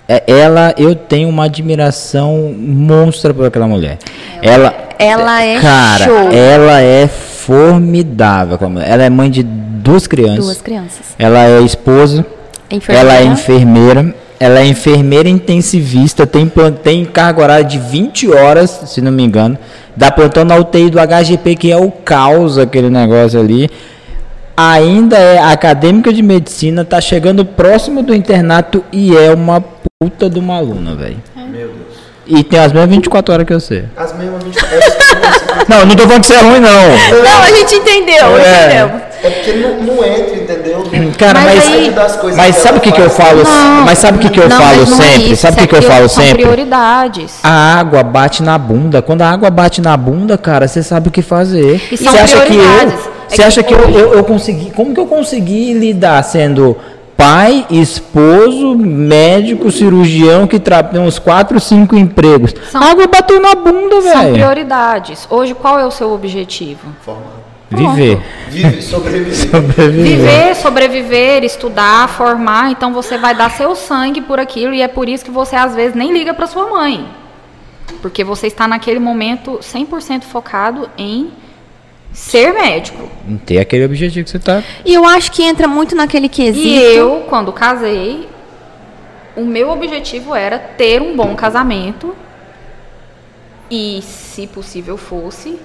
[0.07, 3.99] É, Ela, eu tenho uma admiração monstra por aquela mulher.
[4.43, 6.31] Ela, Ela é cara, show.
[6.33, 8.59] ela é formidável.
[8.85, 10.45] Ela é mãe de duas crianças.
[10.45, 11.15] Duas crianças.
[11.19, 12.25] Ela é esposa.
[12.71, 13.11] Enfermeira.
[13.11, 14.15] Ela é enfermeira.
[14.41, 16.51] Ela é enfermeira intensivista, tem,
[16.83, 19.59] tem carga horária de 20 horas, se não me engano.
[19.97, 23.69] Dá plantão na UTI do HGP, que é o caos, aquele negócio ali.
[24.57, 29.63] Ainda é acadêmica de medicina, tá chegando próximo do internato e é uma
[30.01, 31.17] puta de uma aluna, velho.
[31.37, 31.99] Meu Deus.
[32.27, 33.85] E tem as mesmas 24 horas que eu sei.
[33.97, 36.41] As mesmas 20 é isso que eu consigo- Não, não tô falando que você é
[36.41, 36.89] ruim, não.
[37.25, 38.67] Não, a gente entendeu, É.
[38.67, 39.01] entendeu.
[39.23, 40.28] É porque não, não entra,
[40.77, 41.13] entendeu?
[41.19, 43.43] Cara, Mas mas, aí- das coisas mas que sabe o que, que eu falo?
[43.85, 45.33] mas sabe o que, que eu Não, falo não é sempre?
[45.33, 46.43] isso, sabe o que, é que eu falo são sempre?
[46.43, 47.35] prioridades.
[47.43, 49.01] A água bate na bunda.
[49.03, 51.81] Quando a água bate na bunda, cara, você sabe o que fazer.
[51.91, 52.63] E são Você acha que eu.
[52.63, 52.87] É
[53.29, 56.77] você que acha que eu, hoje- eu, eu consegui, como que eu consegui lidar sendo
[57.17, 62.55] pai, esposo, médico, cirurgião que tra- tem uns 4, 5 empregos?
[62.71, 64.35] São- a água bateu na bunda, São velho.
[64.35, 65.27] prioridades.
[65.29, 66.81] Hoje, qual é o seu objetivo?
[67.05, 67.38] Forma.
[67.71, 68.21] Viver.
[68.49, 69.35] Vive, sobreviver.
[69.35, 70.17] Sobreviver.
[70.19, 72.71] Viver, sobreviver, estudar, formar.
[72.71, 75.75] Então você vai dar seu sangue por aquilo e é por isso que você às
[75.75, 77.07] vezes nem liga para sua mãe.
[78.01, 81.31] Porque você está naquele momento 100% focado em
[82.13, 83.09] ser médico.
[83.27, 84.63] Não tem aquele objetivo que você tá.
[84.85, 86.67] E eu acho que entra muito naquele quesito.
[86.67, 88.29] E eu, quando casei,
[89.37, 92.15] o meu objetivo era ter um bom casamento
[93.71, 95.59] e, se possível fosse,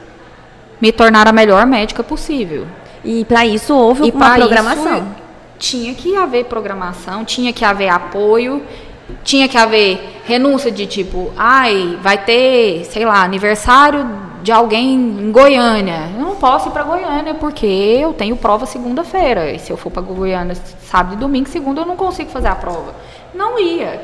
[0.82, 2.68] me tornar a melhor médica possível.
[3.04, 4.98] E pra isso houve E uma programação.
[4.98, 5.06] isso,
[5.60, 8.64] tinha que haver programação, tinha que haver apoio,
[9.24, 14.08] tinha que haver renúncia de tipo, ai, vai ter, sei lá, aniversário
[14.42, 16.10] de alguém em Goiânia.
[16.16, 19.52] Eu não posso ir para Goiânia porque eu tenho prova segunda-feira.
[19.52, 20.56] E se eu for para Goiânia
[20.90, 22.94] sábado e domingo, segunda eu não consigo fazer a prova.
[23.34, 24.02] Não ia.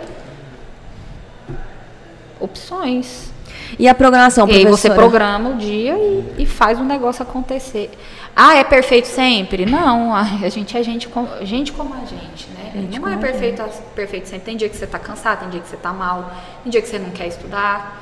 [2.39, 3.28] Opções.
[3.77, 4.95] E a programação, E aí você professora?
[4.95, 7.91] programa o dia e, e faz o negócio acontecer.
[8.35, 9.65] Ah, é perfeito sempre?
[9.65, 12.87] Não, a gente é gente, com- gente como a gente, né?
[12.99, 13.61] não é perfeito,
[13.95, 14.45] perfeito sempre.
[14.45, 16.31] Tem dia que você está cansado, tem dia que você está mal,
[16.63, 17.99] tem dia que você não quer estudar,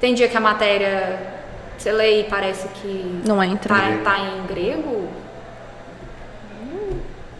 [0.00, 1.18] tem dia que a matéria
[1.76, 3.74] você lê e parece que Não entra.
[3.74, 5.08] tá, tá em grego.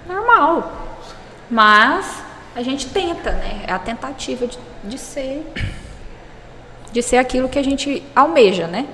[0.08, 0.72] Normal.
[1.50, 2.22] Mas
[2.54, 3.64] a gente tenta, né?
[3.66, 5.44] É a tentativa de, de ser
[6.92, 8.86] de ser aquilo que a gente almeja, né?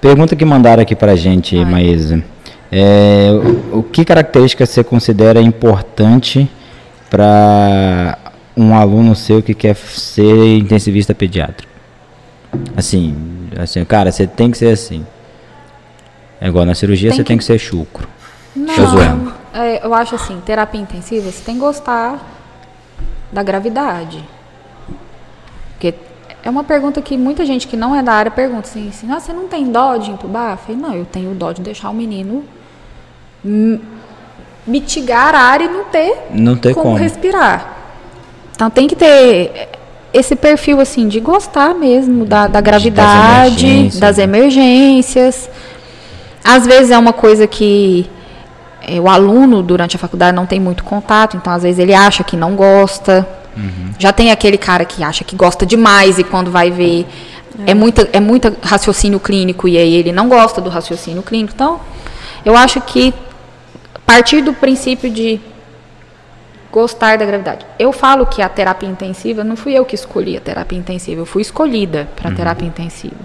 [0.00, 2.22] Pergunta que mandaram aqui pra gente, Maísa.
[2.70, 3.28] É,
[3.72, 6.48] o, o que características você considera importante
[7.08, 8.18] para
[8.56, 11.72] um aluno seu que quer ser intensivista pediátrico?
[12.76, 13.14] Assim,
[13.58, 15.04] assim, cara, você tem que ser assim.
[16.40, 18.06] É igual na cirurgia, Tem você que- tem que ser chucro.
[18.74, 19.32] Zoando.
[19.52, 22.18] é, eu acho assim, terapia intensiva, você tem que gostar
[23.32, 24.22] da gravidade.
[26.46, 29.18] É uma pergunta que muita gente que não é da área pergunta assim, assim ah,
[29.18, 30.52] você não tem dó de entubar?
[30.52, 32.44] Eu falei, não, eu tenho dó de deixar o menino
[34.64, 36.94] mitigar a área e não ter Não tem como.
[36.94, 37.76] respirar.
[38.54, 39.70] Então tem que ter
[40.14, 45.50] esse perfil assim de gostar mesmo da, da gravidade, emergências, das emergências.
[46.44, 48.08] Às vezes é uma coisa que
[48.86, 52.22] eh, o aluno durante a faculdade não tem muito contato, então às vezes ele acha
[52.24, 53.26] que não gosta.
[53.98, 57.06] Já tem aquele cara que acha que gosta demais e quando vai ver
[57.66, 61.54] é, muita é muita raciocínio clínico e aí ele não gosta do raciocínio clínico.
[61.54, 61.80] Então,
[62.44, 63.14] eu acho que
[64.04, 65.40] partir do princípio de
[66.70, 67.64] gostar da gravidade.
[67.78, 71.26] Eu falo que a terapia intensiva não fui eu que escolhi a terapia intensiva, eu
[71.26, 73.16] fui escolhida para a terapia intensiva.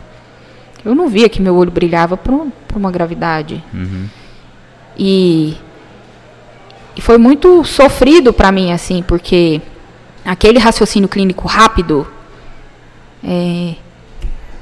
[0.86, 3.62] Eu não via que meu olho brilhava por, um- por uma gravidade.
[4.98, 5.58] E,
[6.96, 9.62] e foi muito sofrido para mim, assim, porque
[10.26, 12.08] aquele raciocínio clínico rápido,
[13.24, 13.76] é,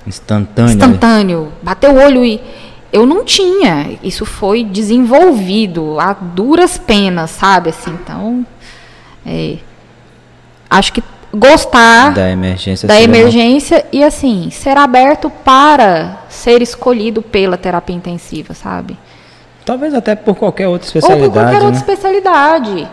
[0.05, 0.67] Instantâneo.
[0.67, 0.73] né?
[0.73, 2.41] instantâneo, bateu o olho e
[2.91, 3.97] eu não tinha.
[4.03, 7.69] Isso foi desenvolvido a duras penas, sabe?
[7.69, 8.45] Assim, então,
[9.25, 9.57] é,
[10.69, 12.87] acho que gostar Da emergência.
[12.87, 18.97] da emergência e assim ser aberto para ser escolhido pela terapia intensiva, sabe?
[19.69, 21.31] Talvez até por qualquer outra Ou por especialidade.
[21.31, 21.77] qualquer outra né?
[21.77, 22.87] especialidade.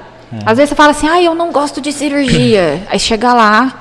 [0.44, 2.82] Às vezes você fala assim, ah, eu não gosto de cirurgia.
[2.92, 3.78] Aí chega lá,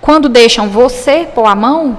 [0.00, 1.98] quando deixam você pôr a mão,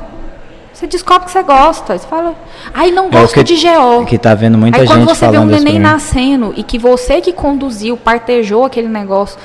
[0.73, 1.95] você descobre que você gosta.
[1.95, 2.33] Você fala,
[2.73, 4.03] ai, não É o gosto que- de GO.
[4.07, 7.21] Que tá vendo muita Aí quando gente você vê um neném nascendo e que você
[7.21, 9.37] que conduziu, partejou aquele negócio,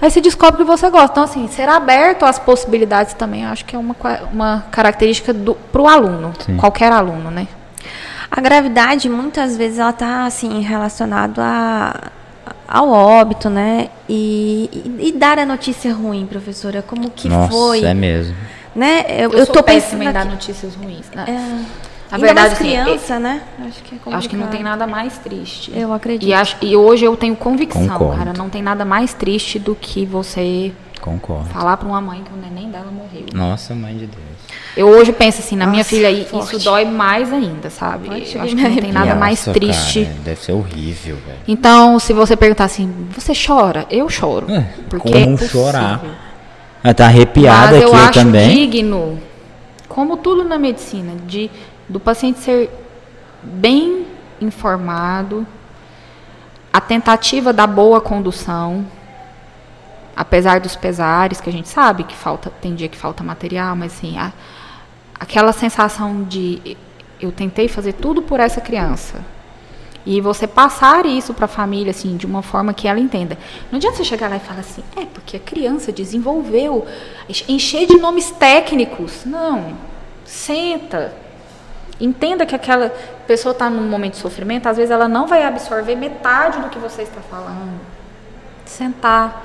[0.00, 1.10] aí você descobre que você gosta.
[1.12, 3.94] Então, assim, ser aberto às possibilidades também, acho que é uma,
[4.32, 6.56] uma característica do, pro aluno, Sim.
[6.56, 7.46] qualquer aluno, né?
[8.30, 12.10] A gravidade, muitas vezes, ela tá, assim, relacionada a
[12.68, 13.88] ao óbito, né?
[14.08, 14.68] E,
[14.98, 18.34] e, e dar a notícia ruim, professora, como que Nossa, foi, é mesmo.
[18.74, 19.04] né?
[19.08, 21.06] Eu, Eu, eu tô péssima pensando em dar aqui- notícias ruins.
[21.14, 21.24] Né?
[21.28, 23.42] É, Na ainda verdade, mais assim, criança, né?
[23.66, 25.72] Acho que é Acho que não tem nada mais triste.
[25.76, 26.28] Eu acredito.
[26.28, 28.16] E, acho, e hoje eu tenho convicção, Concordo.
[28.18, 28.32] cara.
[28.36, 31.44] Não tem nada mais triste do que você Concordo.
[31.50, 33.26] falar pra uma mãe que o neném dela morreu.
[33.32, 34.35] Nossa, mãe de Deus.
[34.76, 36.54] Eu hoje penso assim, na minha Nossa, filha, e forte.
[36.56, 38.08] isso dói mais ainda, sabe?
[38.08, 39.18] Eu acho que não tem nada arrepiar.
[39.18, 40.04] mais Nossa, triste.
[40.04, 41.38] cara, deve ser horrível, velho.
[41.48, 43.86] Então, se você perguntar assim, você chora?
[43.90, 44.50] Eu choro.
[44.50, 46.00] É, porque como é chorar?
[46.84, 48.50] Ela tá arrepiada Mas eu aqui acho também.
[48.70, 49.18] digno,
[49.88, 51.50] como tudo na medicina, de
[51.88, 52.68] do paciente ser
[53.42, 54.04] bem
[54.40, 55.46] informado,
[56.72, 58.84] a tentativa da boa condução,
[60.14, 63.92] apesar dos pesares, que a gente sabe que falta, tem dia que falta material, mas
[63.94, 64.32] assim, a-
[65.18, 66.76] aquela sensação de
[67.20, 69.24] eu tentei fazer tudo por essa criança.
[70.04, 73.36] E você passar isso para a família, assim, de uma forma que ela entenda.
[73.72, 76.86] Não adianta você chegar lá e falar assim, é porque a criança desenvolveu,
[77.48, 79.24] encher de nomes técnicos.
[79.24, 79.76] Não.
[80.24, 81.12] Senta.
[82.00, 82.90] Entenda que aquela
[83.26, 86.78] pessoa está num momento de sofrimento, às vezes ela não vai absorver metade do que
[86.78, 87.80] você está falando.
[88.64, 89.44] Sentar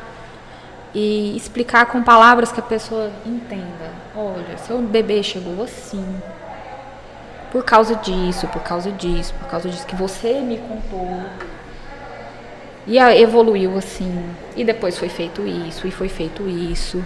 [0.93, 3.91] e explicar com palavras que a pessoa entenda.
[4.15, 6.05] Olha, seu bebê chegou assim,
[7.51, 11.21] por causa disso, por causa disso, por causa disso que você me contou.
[12.87, 14.25] E evoluiu assim.
[14.55, 17.03] E depois foi feito isso, e foi feito isso.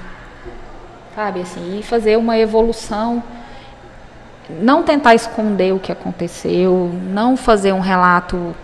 [1.13, 1.79] Sabe assim?
[1.79, 3.21] E fazer uma evolução.
[4.49, 8.55] Não tentar esconder o que aconteceu, não fazer um relato.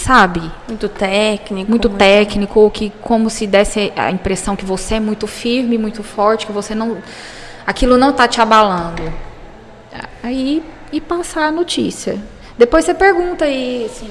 [0.00, 0.40] Sabe?
[0.66, 1.70] Muito técnico.
[1.70, 6.02] muito técnico, ou que como se desse a impressão que você é muito firme, muito
[6.02, 6.98] forte, que você não.
[7.66, 9.02] aquilo não está te abalando.
[10.22, 12.18] Aí e passar a notícia.
[12.56, 14.10] Depois você pergunta aí, assim.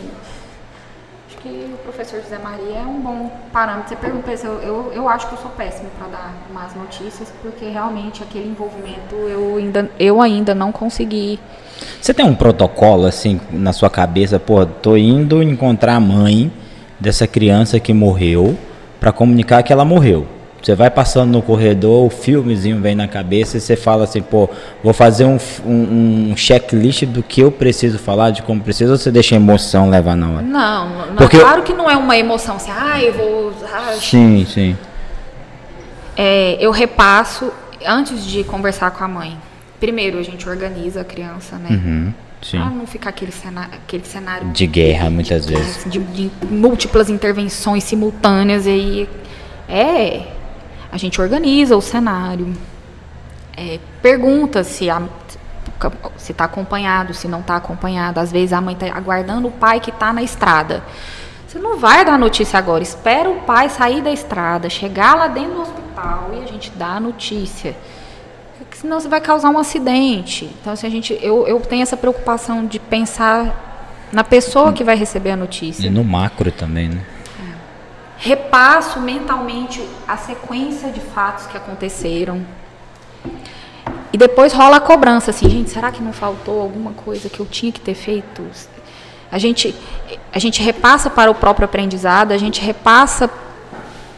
[1.90, 3.90] Professor José Maria é um bom parâmetro.
[3.90, 7.66] Você pergunta eu, eu, eu acho que eu sou péssimo para dar más notícias, porque
[7.66, 11.40] realmente aquele envolvimento eu ainda, eu ainda não consegui.
[12.00, 16.52] Você tem um protocolo assim na sua cabeça, pô, tô indo encontrar a mãe
[17.00, 18.56] dessa criança que morreu
[19.00, 20.28] pra comunicar que ela morreu.
[20.62, 24.50] Você vai passando no corredor, o filmezinho vem na cabeça e você fala assim, pô,
[24.84, 28.98] vou fazer um, um, um checklist do que eu preciso falar, de como preciso, ou
[28.98, 30.42] você deixa a emoção levar na hora?
[30.42, 33.54] Não, não Porque eu- claro que não é uma emoção assim, ah, eu vou.
[33.74, 34.76] ah, Sim, sim.
[36.18, 37.52] É, eu repasso
[37.86, 39.38] antes de conversar com a mãe.
[39.80, 41.70] Primeiro a gente organiza a criança, né?
[41.72, 42.58] Uhum, sim.
[42.58, 45.86] Pra não ficar aquele cenário, aquele cenário De guerra, muitas vezes.
[45.90, 49.10] de, de múltiplas intervenções simultâneas e aí
[49.70, 50.24] é
[50.92, 52.54] a gente organiza o cenário,
[53.56, 55.02] é, pergunta se a,
[56.18, 58.20] se está acompanhado, se não está acompanhado.
[58.20, 60.84] Às vezes a mãe está aguardando o pai que está na estrada.
[61.48, 62.84] Você não vai dar notícia agora.
[62.84, 66.96] Espera o pai sair da estrada, chegar lá dentro do hospital e a gente dá
[66.96, 67.76] a notícia.
[68.58, 70.46] Porque senão você vai causar um acidente.
[70.62, 74.96] Então, assim, a gente, eu, eu tenho essa preocupação de pensar na pessoa que vai
[74.96, 77.02] receber a notícia E no macro também, né?
[78.20, 82.46] Repasso mentalmente a sequência de fatos que aconteceram.
[84.12, 87.46] E depois rola a cobrança, assim, gente, será que não faltou alguma coisa que eu
[87.46, 88.44] tinha que ter feito?
[89.32, 89.74] A gente,
[90.34, 93.30] a gente repassa para o próprio aprendizado, a gente repassa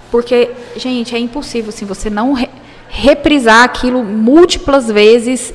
[0.09, 2.49] porque, gente, é impossível assim, você não re-
[2.89, 5.53] reprisar aquilo múltiplas vezes,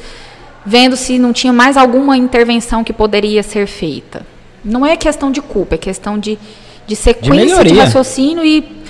[0.64, 4.24] vendo se não tinha mais alguma intervenção que poderia ser feita.
[4.64, 6.38] Não é questão de culpa, é questão de,
[6.86, 7.84] de sequência de, melhoria.
[7.84, 8.82] raciocínio e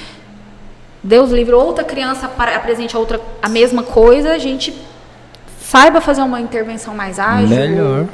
[1.03, 4.74] Deus livre outra criança para- apresente a outra a mesma coisa, a gente
[5.61, 7.49] saiba fazer uma intervenção mais ágil.
[7.49, 8.07] Melhor.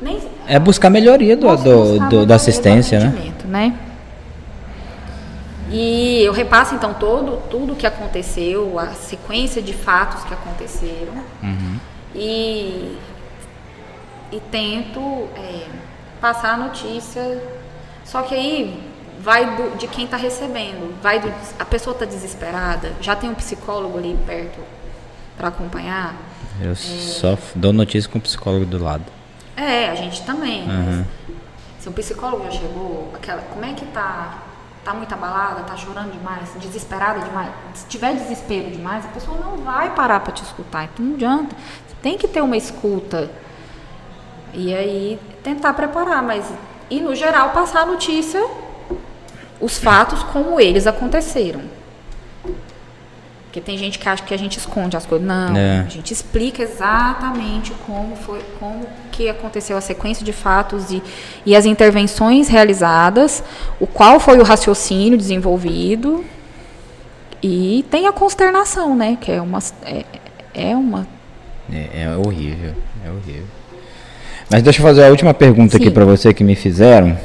[0.00, 3.32] Nem, É buscar melhoria do, do- buscar do- da assistência, do né?
[3.46, 3.74] né?
[5.72, 11.76] E eu repasso então todo tudo que aconteceu, a sequência de fatos que aconteceram Uhum.
[12.14, 12.96] e
[14.32, 15.66] e tento é,
[16.20, 17.42] passar a notícia.
[18.10, 18.82] Só que aí
[19.20, 23.34] vai do- de quem está recebendo, vai do, a pessoa está desesperada, já tem um
[23.34, 24.58] psicólogo ali perto
[25.36, 26.14] para acompanhar.
[26.60, 29.04] Eu só f- dou notícia com o psicólogo do lado.
[29.56, 30.62] É, a gente também.
[30.68, 31.04] Uhum.
[31.78, 34.38] Se o psicólogo já chegou, aquela, como é que tá?
[34.84, 37.50] Tá muito abalada, tá chorando demais, desesperada demais.
[37.74, 40.84] Se tiver desespero demais, a pessoa não vai parar para te escutar.
[40.84, 41.54] Então não adianta.
[41.86, 43.30] Você tem que ter uma escuta.
[44.52, 46.44] E aí tentar preparar, mas
[46.90, 48.44] e no geral passar a notícia,
[49.60, 51.60] os fatos como eles aconteceram.
[53.44, 55.26] Porque tem gente que acha que a gente esconde as coisas.
[55.26, 55.80] Não, É.
[55.80, 61.02] a gente explica exatamente como foi, como que aconteceu a sequência de fatos e,
[61.44, 63.42] e as intervenções realizadas,
[63.80, 66.24] o qual foi o raciocínio desenvolvido
[67.42, 69.18] e tem a consternação, né?
[69.20, 70.04] Que é uma é,
[70.54, 71.06] é uma
[71.72, 72.74] É, é horrível,
[73.04, 73.46] é horrível.
[74.50, 75.92] Mas deixa eu fazer a última pergunta aqui Sim.
[75.92, 77.16] pra você que me fizeram.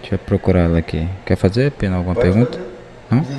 [0.00, 1.08] Deixa eu procurar ela aqui.
[1.24, 2.58] Quer fazer, Pina, alguma pergunta?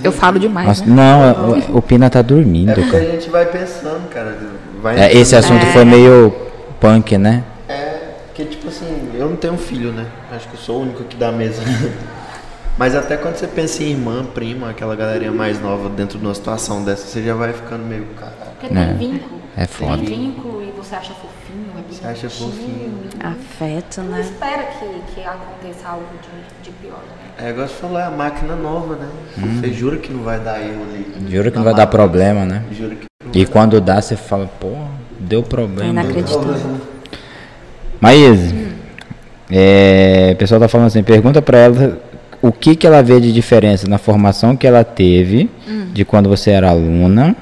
[0.03, 0.93] eu falo demais, Nossa, né?
[0.95, 4.37] não, o, o Pina tá É dormindo, porque a gente vai pensando, cara.
[4.81, 6.33] Vai É, esse assunto foi meio
[6.79, 7.43] punk, né?
[7.67, 10.05] É, porque tipo assim, eu não tenho filho, né?
[10.31, 11.61] Acho que eu sou o único aqui da mesa.
[12.77, 16.33] Mas até quando você pensa em irmã, prima, aquela galerinha mais nova dentro de uma
[16.33, 18.05] situação dessa, você já vai ficando meio.
[18.59, 18.93] Porque É.
[19.57, 19.97] É foda.
[19.97, 22.93] Tem vínculo e você acha fofinho, é Você acha fofinho.
[23.21, 24.21] Afeto, Não né?
[24.21, 26.99] espera que, que aconteça algo de, de pior,
[27.39, 27.47] né?
[27.47, 29.07] É, igual você falou, é a máquina nova, né?
[29.37, 31.05] Você jura que não vai dar erro ali.
[31.17, 31.29] Hum.
[31.29, 32.03] Juro que não vai dar máquina.
[32.03, 32.63] problema, né?
[32.71, 34.71] Jura que não E vai quando dá, você fala, pô,
[35.19, 35.89] deu É problema.
[35.89, 36.81] inacreditável.
[38.01, 38.53] Maíse,
[39.49, 41.99] é, o pessoal tá falando assim, pergunta pra ela
[42.41, 45.49] o que que ela vê de diferença na formação que ela teve
[45.93, 47.35] de quando você era aluna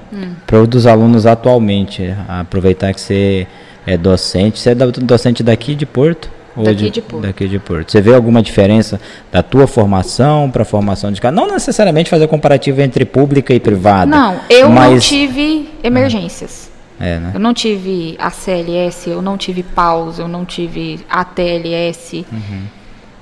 [0.45, 2.13] para o dos alunos atualmente.
[2.27, 3.47] Aproveitar que você
[3.85, 4.59] é docente.
[4.59, 6.29] Você é docente daqui de Porto?
[6.55, 7.23] Ou Daqui de Porto.
[7.23, 7.91] Daqui de Porto.
[7.91, 11.35] Você vê alguma diferença da tua formação para a formação de cada?
[11.35, 14.05] Não necessariamente fazer comparativo entre pública e privada.
[14.05, 15.03] Não, eu não mas...
[15.05, 16.71] tive emergências.
[16.99, 17.31] É, né?
[17.33, 22.23] Eu não tive ACLS, eu não tive pausa, eu não tive ATLS.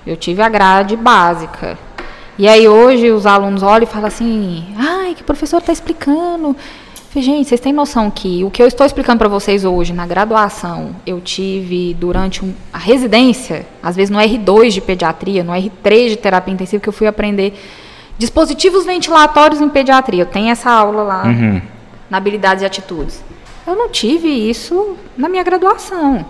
[0.06, 1.78] Eu tive a grade básica.
[2.38, 6.56] E aí hoje os alunos olham e falam assim: ai, que professor está explicando.
[7.12, 10.08] Falei, Gente, vocês têm noção que o que eu estou explicando para vocês hoje na
[10.08, 16.10] graduação, eu tive durante um- a residência, às vezes no R2 de pediatria, no R3
[16.12, 17.54] de terapia intensiva, que eu fui aprender
[18.18, 20.22] dispositivos ventilatórios em pediatria.
[20.22, 21.62] Eu tenho essa aula lá Uhum.
[22.10, 23.22] na habilidades e atitudes.
[23.68, 26.26] Eu não tive isso na minha graduação.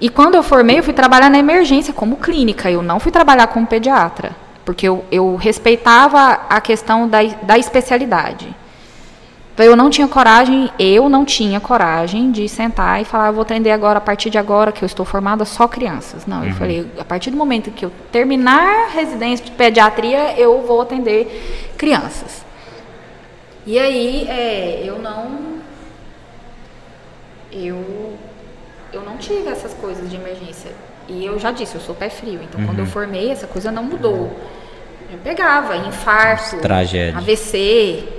[0.00, 3.48] E quando eu formei, eu fui trabalhar na emergência como clínica, eu não fui trabalhar
[3.48, 8.54] como pediatra, porque eu, eu respeitava a questão da, da especialidade.
[9.58, 13.42] Então eu não tinha coragem, eu não tinha coragem de sentar e falar, eu vou
[13.42, 16.26] atender agora, a partir de agora, que eu estou formada só crianças.
[16.26, 20.62] Não, eu falei, a partir do momento que eu terminar a residência de pediatria, eu
[20.62, 22.44] vou atender crianças.
[23.66, 25.58] E aí, é, eu não.
[27.50, 28.14] Eu.
[28.92, 30.70] Eu não tive essas coisas de emergência.
[31.08, 32.38] E eu já disse, eu sou pé frio.
[32.44, 34.30] Então, quando eu formei, essa coisa não mudou.
[35.10, 37.18] Eu pegava infarto, Tragédia.
[37.18, 38.17] AVC,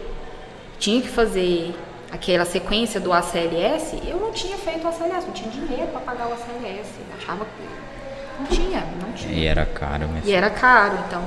[0.79, 1.75] tinha que fazer
[2.11, 4.01] aquela sequência do ACLS.
[4.07, 6.89] Eu não tinha feito o ACLS, não tinha dinheiro para pagar o ACLS.
[7.09, 8.39] Eu achava que.
[8.39, 9.33] Não tinha, não tinha.
[9.33, 10.29] E era caro mesmo.
[10.29, 11.23] E era caro, então.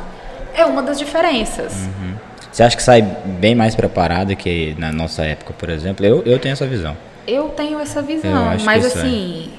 [0.55, 1.73] É uma das diferenças.
[2.51, 6.05] Você acha que sai bem mais preparado que na nossa época, por exemplo?
[6.05, 6.97] Eu, eu tenho essa visão.
[7.27, 8.89] Eu tenho essa visão, mas é.
[8.89, 9.53] assim,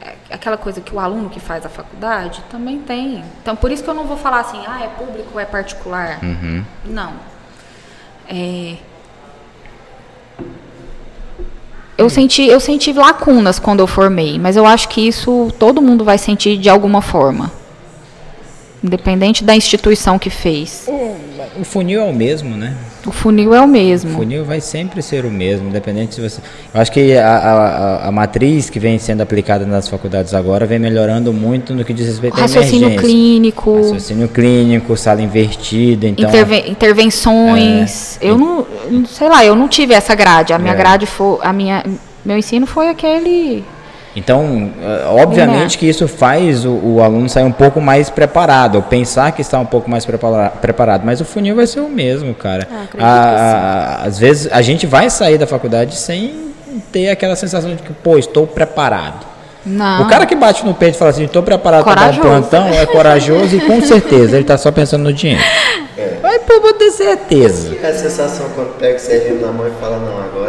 [0.00, 3.22] é aquela coisa que o aluno que faz a faculdade também tem.
[3.42, 6.18] Então, por isso que eu não vou falar assim, ah, é público ou é particular.
[6.22, 6.64] Uhum.
[6.86, 7.12] Não.
[8.28, 8.76] É,
[11.96, 16.02] Eu senti, eu senti lacunas quando eu formei, mas eu acho que isso todo mundo
[16.02, 17.52] vai sentir de alguma forma.
[18.82, 20.86] Independente da instituição que fez.
[21.58, 22.74] O funil é o mesmo, né?
[23.06, 24.10] O funil é o O mesmo.
[24.16, 26.40] funil vai sempre ser o mesmo, independente se você.
[26.72, 30.78] Eu acho que a, a, a- matriz que vem sendo aplicada nas faculdades agora vem
[30.78, 33.06] melhorando muito no que diz respeito à Raciocínio emergência.
[33.08, 33.76] clínico.
[33.76, 36.28] Raciocínio clínico, sala invertida, então.
[36.28, 38.18] Interve- intervenções.
[38.20, 40.52] Eu não, não- sei lá, eu não tive essa grade.
[40.52, 40.76] A minha É.
[40.76, 41.84] grade foi, a minha,
[42.24, 43.62] meu ensino foi aquele.
[44.16, 48.82] Então, eh, obviamente que isso faz o, o aluno sair um pouco mais preparado, ou
[48.82, 52.34] pensar que está um pouco mais prepara- preparado, mas o funil vai ser o mesmo,
[52.34, 52.66] cara.
[52.98, 56.50] Ah, A- a- às vezes a gente vai sair da faculdade sem
[56.90, 59.26] ter aquela sensação de que, pô, estou preparado.
[59.64, 60.02] Não.
[60.02, 62.68] O cara que bate no peito e fala assim, estou preparado para dar um plantão,
[62.68, 65.42] é corajoso e com certeza ele está só pensando no dinheiro.
[66.22, 67.76] Vai pô, vou ter certeza.
[67.82, 70.39] É a sensação quando pega o serrinho na mão e fala, não, agora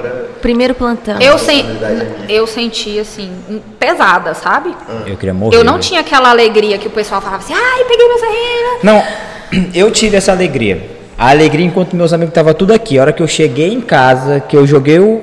[0.41, 1.19] Primeiro plantão.
[1.19, 2.07] Eu, sen, é minha.
[2.29, 4.75] eu senti assim, um- pesada, sabe?
[5.05, 5.55] Eu queria morrer.
[5.55, 5.79] Eu não né?
[5.79, 8.79] tinha aquela alegria que o pessoal falava assim, ai, peguei meu serrinho.
[8.83, 9.03] Não,
[9.73, 10.89] eu tive essa alegria.
[11.17, 12.97] A alegria enquanto meus amigos estavam tudo aqui.
[12.97, 15.21] A hora que eu cheguei em casa, que eu joguei o.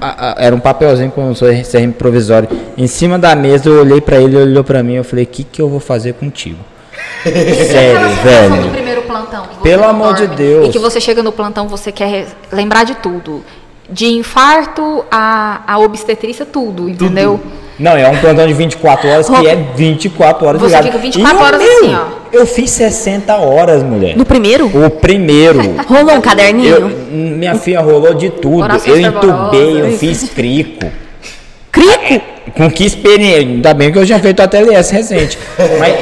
[0.00, 4.00] a- a- era um papelzinho com o CRM provisório em cima da mesa, eu olhei
[4.00, 6.58] pra ele, ele olhou pra mim, eu falei, o que, que eu vou fazer contigo?
[7.22, 8.70] Sério, velho.
[8.72, 9.46] primeiro plantão.
[9.62, 10.68] Pelo amor de dorme, Deus.
[10.68, 13.44] E que você chega no plantão, você quer lembrar de tudo.
[13.92, 17.38] De infarto a, a obstetrícia, tudo, entendeu?
[17.78, 20.84] Não, é um plantão de 24 horas que é 24 horas Você ligado.
[20.84, 21.78] fica 24 E horas meu?
[21.78, 22.04] assim, ó.
[22.32, 24.16] Eu fiz 60 horas, mulher.
[24.16, 24.66] No primeiro?
[24.66, 25.58] O primeiro.
[25.88, 26.74] Rolou um caderninho?
[26.76, 28.66] Eu, minha filha rolou de tudo.
[28.86, 30.86] Eu entubei, eu fiz crico.
[31.70, 32.22] Crico?
[32.54, 33.40] Com que experiência?
[33.40, 35.38] Ainda bem que eu tinha feito a TLS recente.
[35.80, 35.94] Mas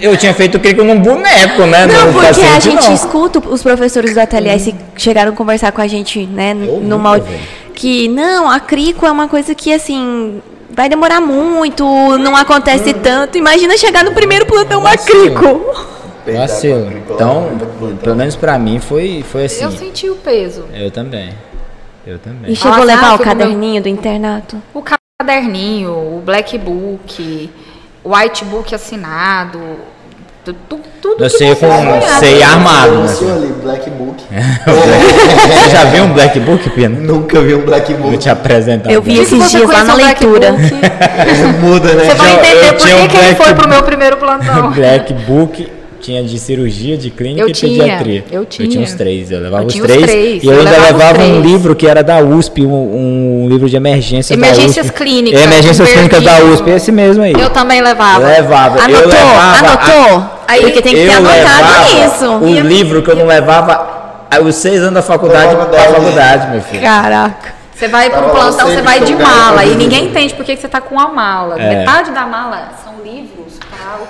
[0.00, 1.86] eu tinha feito crico num boneco, né?
[1.86, 2.94] Não, porque a paciente, gente não.
[2.94, 7.20] escuta os professores da TLS chegaram a conversar com a gente, né, Eu numa
[7.74, 11.84] que não, a crico é uma coisa que assim vai demorar muito,
[12.18, 13.38] não acontece tanto.
[13.38, 15.64] Imagina chegar no primeiro plantão uma crico.
[16.26, 16.90] Vacilo.
[17.10, 17.50] Então,
[18.02, 19.64] pelo menos pra mim foi, foi assim.
[19.64, 20.64] Eu senti o peso.
[20.72, 21.34] Eu também.
[22.06, 22.50] Eu também.
[22.50, 24.56] E chegou a levar ah, o caderninho do internato?
[24.72, 27.50] O caderninho, o black book,
[28.04, 29.58] white book assinado,
[30.44, 32.98] tu- tu- tudo Eu que sei você com sei armado.
[32.98, 33.04] Né?
[33.04, 34.24] Assim, ali, Black Book.
[34.34, 37.00] Você já viu um Black Book, Pino?
[37.00, 38.18] Nunca vi um Black Vou Book.
[38.22, 38.90] te apresentar.
[38.90, 40.52] Eu vi esses dias lá na leitura.
[40.52, 42.04] book, Muda, né?
[42.06, 44.16] Você vai Eu- entender eu por tinha que, um que ele foi pro meu primeiro
[44.16, 44.70] plantão.
[44.72, 45.70] Black Book
[46.04, 48.24] tinha de cirurgia, de clínica Eu e tinha, pediatria.
[48.30, 48.82] eu Eu tinha tinha.
[48.82, 50.04] uns três, eu levava Eu os tinha os três.
[50.10, 51.44] três, E eu eu ainda levava os levava um três.
[51.44, 54.98] livro que era da USP, um, um livro de emergências Emergências da USP.
[55.04, 56.38] clínicas, É, emergências clínicas da.
[56.44, 57.32] USP, esse mesmo aí.
[57.32, 58.26] Eu também levava.
[58.26, 58.78] levava.
[58.78, 59.06] eu Anotou?
[59.10, 60.30] levava Anotou?
[60.46, 62.30] Aí- Porque tem que ter eu anotado isso.
[62.32, 66.50] O livro que eu não levava os seis anos da faculdade Da pra faculdade.
[66.50, 66.82] meu filho.
[66.82, 67.54] Caraca.
[67.74, 70.68] Você vai pro Tava plantão, você vai de mala e ninguém entende por que você
[70.68, 71.60] tá com a mala.
[71.60, 71.78] É.
[71.78, 74.06] Metade da mala são livros, tal.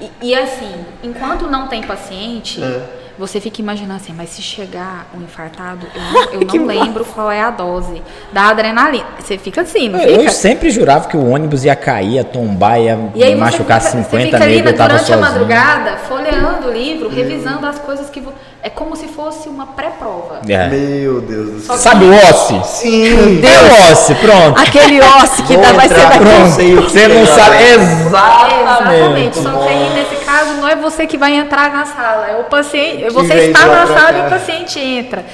[0.00, 0.72] E, e assim,
[1.02, 2.82] enquanto não tem paciente, É.
[3.18, 5.86] você fica imaginando assim, mas se chegar um infartado,
[6.32, 9.06] eu não, eu não lembro qual é a dose da adrenalina.
[9.18, 10.32] Você fica assim, não Eu, fica?
[10.32, 14.24] sempre jurava que o ônibus ia cair, ia tombar, ia E machucar fica, 50 você
[14.26, 18.20] fica ali eu durante a madrugada, folheando o livro, revisando as coisas que...
[18.20, 18.34] vo-
[18.66, 20.40] É como se fosse uma pré-prova.
[20.48, 20.68] É.
[20.68, 21.76] Meu Deus do céu.
[21.76, 22.60] Sabe o Ossi?
[22.64, 23.40] Sim.
[23.40, 24.60] É o Ossi, pronto.
[24.60, 26.18] Aquele osso que dá, vai ser daqui.
[26.18, 26.82] pronto.
[26.82, 27.26] Você não é.
[27.26, 28.58] sabe Exatamente.
[28.60, 29.38] exatamente.
[29.38, 32.44] Só que aí, nesse caso, não é você que vai entrar na sala, é o
[32.44, 33.08] paciente.
[33.10, 35.24] Você está na sala e o paciente entra.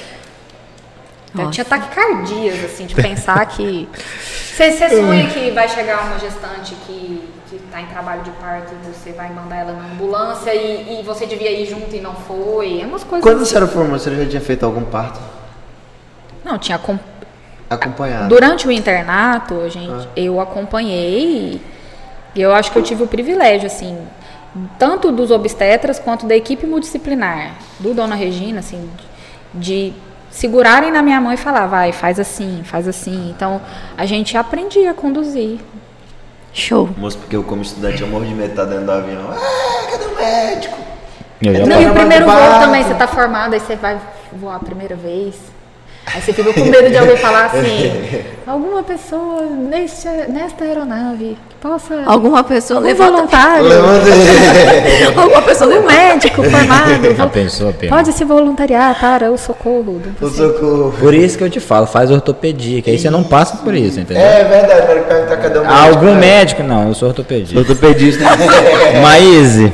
[1.35, 3.89] Eu tinha taquicardias, assim, de pensar que.
[4.55, 7.27] Você, você sonha que vai chegar uma gestante que,
[7.57, 11.03] que tá em trabalho de parto e você vai mandar ela na ambulância e, e
[11.03, 12.81] você devia ir junto e não foi.
[12.81, 13.23] É umas coisas.
[13.23, 13.45] Quando assim.
[13.51, 15.19] você era formado, você já tinha feito algum parto?
[16.43, 16.99] Não, tinha acom-
[17.69, 18.29] Acompanhado.
[18.29, 21.61] Durante o internato, a gente, eu acompanhei
[22.35, 23.97] e eu acho que eu tive o privilégio, assim,
[24.77, 28.89] tanto dos obstetras quanto da equipe multidisciplinar, do Dona Regina, assim,
[29.53, 29.93] de
[30.29, 33.29] segurarem na minha mão e falar, vai, faz assim, faz assim.
[33.35, 33.61] Então,
[33.97, 35.59] a gente aprendia a conduzir.
[36.53, 36.89] Show.
[36.95, 39.31] Moço, porque eu como estudante eu morro de medo de estar dentro do avião.
[39.31, 40.77] Ah, cadê o médico?
[41.41, 43.99] Eu já Não, e o primeiro voo também, você tá formado, aí você vai
[44.31, 45.35] voar a primeira vez.
[46.05, 47.91] Aí você fica com medo de alguém falar assim,
[48.45, 52.03] alguma pessoa neste, nesta aeronave que possa...
[52.05, 53.11] Alguma pessoa Algum levanta.
[53.11, 54.09] voluntário, Levanta
[55.21, 60.29] Alguma pessoa algum médico formado, Já pensou, pode se voluntariar para o socorro do o
[60.29, 60.93] socorro.
[60.99, 63.99] Por isso que eu te falo, faz ortopedia, que aí você não passa por isso,
[63.99, 64.21] entendeu?
[64.23, 65.73] É verdade, para perguntar o médico?
[65.73, 66.63] Algum médico?
[66.63, 67.57] Não, eu sou ortopedista.
[67.57, 68.23] Ortopedista.
[69.01, 69.71] Maíse,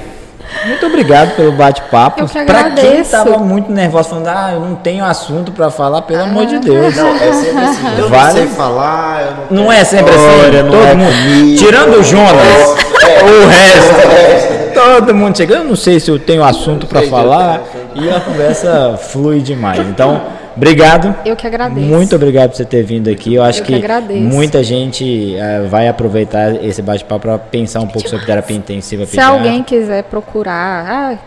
[0.65, 2.21] muito obrigado pelo bate-papo.
[2.21, 3.11] Eu que Pra quem agradeço.
[3.11, 6.95] tava muito nervoso, falando, ah, eu não tenho assunto pra falar, pelo amor de Deus.
[6.95, 7.87] Não, é sempre assim.
[7.97, 8.31] Eu não Vale.
[8.33, 10.27] sei falar, eu não Não é sempre assim?
[10.29, 11.11] história, não Todo é mundo.
[11.11, 11.57] comigo.
[11.57, 13.23] Tirando o Jonas, É.
[13.23, 14.69] o resto.
[14.73, 15.55] Todo mundo chega.
[15.55, 17.61] Eu não sei se eu tenho assunto eu falar.
[17.95, 19.79] E a conversa flui demais.
[19.79, 20.21] Então,
[20.59, 21.15] obrigado.
[21.25, 21.85] Eu que agradeço.
[21.87, 23.33] Muito obrigado por você ter vindo aqui.
[23.35, 24.19] Eu acho Eu que agradeço.
[24.21, 29.11] muita gente eh, vai aproveitar esse bate-papo para pensar um pouco sobre terapia intensiva Se
[29.11, 29.37] pediátrica.
[29.37, 31.17] alguém quiser procurar, ah,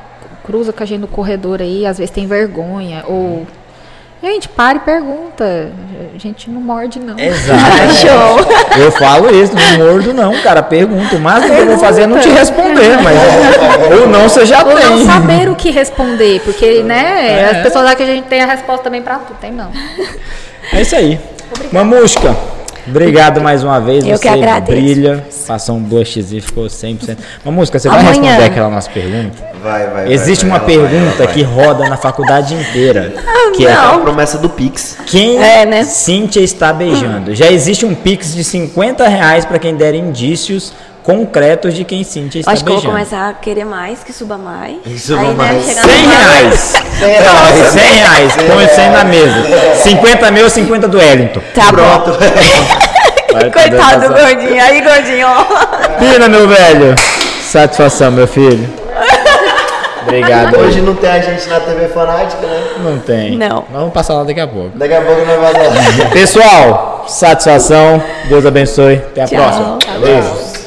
[0.44, 3.46] cruza com a gente no corredor aí, às vezes tem vergonha, ou...
[4.22, 5.72] Gente, para e pergunta.
[6.14, 7.18] A gente não morde, não.
[7.18, 7.60] Exato.
[8.00, 8.80] Show.
[8.80, 10.62] Eu falo isso, não mordo não, cara.
[10.62, 11.16] Pergunta.
[11.16, 13.18] O máximo que eu vou fazer é não te responder, mas.
[14.00, 14.86] Ou não, você já Ou tem.
[14.86, 17.50] não saber o que responder, porque, né, É.
[17.56, 19.38] as pessoas acham que a gente tem a resposta também pra tudo.
[19.40, 19.72] Tem não.
[20.72, 21.18] É isso aí.
[21.72, 22.36] Mamusca,
[22.86, 24.04] obrigado mais uma vez.
[24.04, 24.80] Eu você que agradeço.
[24.80, 27.16] brilha, passou um blushzinho, ficou 100%.
[27.44, 28.12] Mamusca, você vai Amanhã.
[28.30, 29.42] responder aquela nossa pergunta?
[29.62, 31.34] Vai, vai, vai, Existe vai, uma vai, pergunta vai.
[31.34, 33.12] que roda na faculdade inteira,
[33.54, 34.96] que é A promessa do Pix.
[35.06, 35.84] quem É, né?
[35.84, 37.34] Cíntia está beijando.
[37.34, 40.72] Já existe um Pix de 50 reais para quem der indícios
[41.02, 43.04] concretos de quem Cíntia está Acho que eu vou beijando.
[43.10, 44.76] começar a querer mais, que suba mais.
[44.84, 45.64] Que suba Aí, mais.
[45.64, 46.60] chegar 100 no- reais.
[46.98, 47.72] 100 reais.
[47.72, 48.32] 100 reais.
[48.36, 49.74] Põe 100 na mesa.
[49.82, 51.40] 50 meu, 50 do Wellington.
[51.54, 51.76] Tá bom.
[51.76, 52.18] Pronto.
[53.32, 54.62] Vai, Coitado do tá gordinho.
[54.62, 55.44] Aí, gordinho, ó.
[55.98, 56.94] Pina, meu velho.
[57.42, 58.68] Satisfação, meu filho.
[60.02, 60.58] Obrigado.
[60.58, 62.62] Hoje não tem a gente na TV Fanática, né?
[62.78, 63.36] Não tem.
[63.38, 63.64] Não.
[63.70, 64.76] Mas vamos passar lá daqui a pouco.
[64.76, 66.10] Daqui a pouco nós vamos lá.
[66.10, 68.02] Pessoal, satisfação.
[68.28, 68.96] Deus abençoe.
[68.96, 69.38] Até a Tchau.
[69.38, 69.78] próxima.
[70.00, 70.61] Beijo.